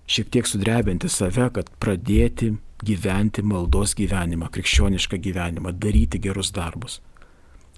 šiek 0.06 0.30
tiek 0.30 0.48
sudrebinti 0.48 1.08
save, 1.08 1.48
kad 1.54 1.70
pradėti 1.80 2.52
gyventi 2.82 3.42
maldos 3.46 3.94
gyvenimą, 3.98 4.50
krikščionišką 4.52 5.18
gyvenimą, 5.22 5.72
daryti 5.78 6.20
gerus 6.22 6.52
darbus. 6.54 7.00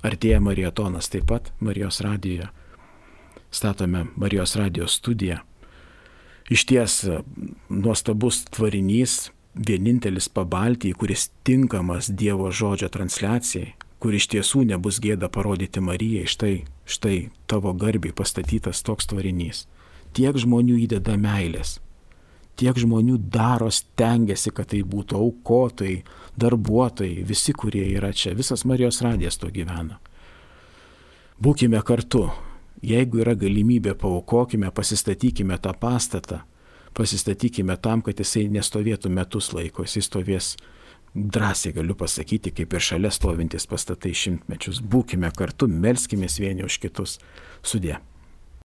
Artėja 0.04 0.40
Marijatonas 0.44 1.08
taip 1.12 1.28
pat 1.30 1.52
Marijos 1.64 2.00
radijoje. 2.04 2.50
Statome 3.54 4.06
Marijos 4.16 4.56
radijos 4.56 4.98
studiją. 5.00 5.38
Iš 6.52 6.64
ties 6.68 6.96
nuostabus 7.72 8.42
tvarinys, 8.52 9.30
vienintelis 9.54 10.28
pabaltijai, 10.28 10.96
kuris 10.98 11.30
tinkamas 11.46 12.10
Dievo 12.10 12.50
žodžio 12.52 12.90
transliacijai, 12.92 13.72
kur 14.02 14.12
iš 14.12 14.26
tiesų 14.34 14.66
nebus 14.68 14.98
gėda 15.00 15.30
parodyti 15.32 15.80
Marijai, 15.80 16.26
štai, 16.28 16.54
štai 16.84 17.30
tavo 17.48 17.72
garbiai 17.72 18.12
pastatytas 18.12 18.82
toks 18.84 19.08
tvarinys. 19.08 19.64
Tiek 20.12 20.36
žmonių 20.36 20.76
įdeda 20.84 21.16
meilės, 21.16 21.78
tiek 22.58 22.78
žmonių 22.78 23.18
daro, 23.32 23.70
stengiasi, 23.72 24.52
kad 24.54 24.70
tai 24.72 24.82
būtų 24.86 25.18
aukotojai, 25.18 26.02
darbuotojai, 26.40 27.22
visi, 27.26 27.54
kurie 27.54 27.84
yra 27.94 28.12
čia, 28.12 28.34
visas 28.34 28.64
Marijos 28.68 29.02
radijas 29.04 29.38
to 29.38 29.50
gyvena. 29.54 30.00
Būkime 31.42 31.80
kartu, 31.86 32.28
jeigu 32.82 33.22
yra 33.24 33.34
galimybė, 33.38 33.96
paukokime, 33.98 34.70
pasistatykime 34.74 35.58
tą 35.58 35.74
pastatą, 35.78 36.42
pasistatykime 36.94 37.76
tam, 37.82 38.02
kad 38.06 38.22
jisai 38.22 38.46
nestovėtų 38.54 39.10
metus 39.10 39.50
laiko, 39.54 39.86
jisai 39.86 40.04
stovės 40.06 40.54
drąsiai 41.14 41.74
galiu 41.74 41.94
pasakyti, 41.98 42.54
kaip 42.54 42.74
ir 42.74 42.82
šalia 42.82 43.10
stovintis 43.14 43.66
pastatai 43.70 44.14
šimtmečius. 44.18 44.82
Būkime 44.82 45.30
kartu, 45.34 45.68
melskime 45.70 46.30
vieni 46.38 46.66
už 46.66 46.80
kitus. 46.82 47.18
Sudė. 47.62 48.00